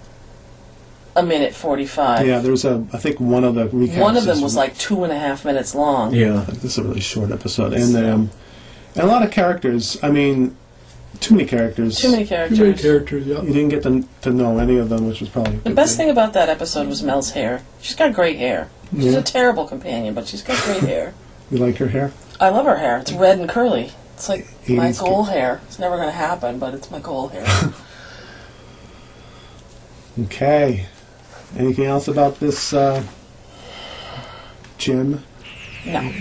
a 1.16 1.24
minute 1.24 1.54
45. 1.54 2.26
Yeah, 2.26 2.40
there 2.40 2.52
was 2.52 2.66
a. 2.66 2.86
I 2.94 2.98
think 2.98 3.20
one 3.20 3.44
of 3.44 3.56
the 3.56 3.68
recaps. 3.68 4.00
One 4.00 4.18
of 4.18 4.26
them 4.26 4.38
is- 4.38 4.44
was 4.44 4.56
like 4.56 4.78
two 4.78 5.04
and 5.04 5.14
a 5.14 5.18
half 5.20 5.46
minutes 5.46 5.76
long. 5.76 6.14
Yeah. 6.14 6.46
This 6.48 6.64
is 6.66 6.78
a 6.80 6.84
really 6.84 7.02
short 7.02 7.32
episode, 7.32 7.74
and 7.74 7.96
um, 7.96 8.32
and 8.96 9.04
a 9.04 9.08
lot 9.08 9.24
of 9.24 9.32
characters. 9.32 9.98
I 10.04 10.10
mean, 10.12 10.56
too 11.20 11.36
many 11.36 11.48
characters. 11.48 11.98
Too 12.00 12.12
many 12.12 12.26
characters. 12.26 12.58
Too 12.58 12.66
many 12.66 12.78
characters, 12.78 13.26
yeah. 13.28 13.42
You 13.42 13.54
didn't 13.54 13.70
get 13.70 13.84
to, 13.84 14.04
to 14.22 14.32
know 14.32 14.58
any 14.58 14.78
of 14.78 14.90
them, 14.90 15.08
which 15.08 15.20
was 15.22 15.30
probably 15.30 15.54
a 15.54 15.58
The 15.58 15.70
good 15.70 15.76
best 15.76 15.98
thing 15.98 16.10
about 16.10 16.34
that 16.34 16.50
episode 16.50 16.88
was 16.88 17.04
Mel's 17.04 17.32
hair. 17.32 17.62
She's 17.82 17.96
got 17.96 18.14
great 18.14 18.38
hair. 18.38 18.70
She's 18.94 19.14
Yeah. 19.14 19.20
a 19.20 19.24
terrible 19.24 19.66
companion, 19.66 20.14
but 20.16 20.28
she's 20.28 20.42
got 20.42 20.62
great 20.64 20.82
hair. 20.82 21.14
You 21.52 21.58
like 21.60 21.78
her 21.78 21.88
hair? 21.90 22.12
I 22.40 22.50
love 22.50 22.66
her 22.66 22.78
hair. 22.78 22.98
It's 22.98 23.12
red 23.12 23.40
and 23.40 23.48
curly. 23.48 23.92
It's 24.16 24.28
like 24.30 24.48
my 24.68 24.90
80s 24.90 25.00
goal 25.00 25.24
hair. 25.26 25.62
It's 25.68 25.78
never 25.80 25.96
going 25.98 26.10
to 26.10 26.12
happen, 26.16 26.58
but 26.60 26.74
it's 26.74 26.90
my 26.92 27.00
goal 27.00 27.28
hair. 27.30 27.46
Okay. 30.26 30.86
Anything 31.58 31.86
else 31.86 32.08
about 32.08 32.40
this, 32.40 32.74
uh, 32.74 33.04
Jim? 34.78 35.24
no. 35.86 36.12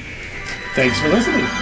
Thanks 0.75 0.99
for 1.01 1.09
listening. 1.09 1.62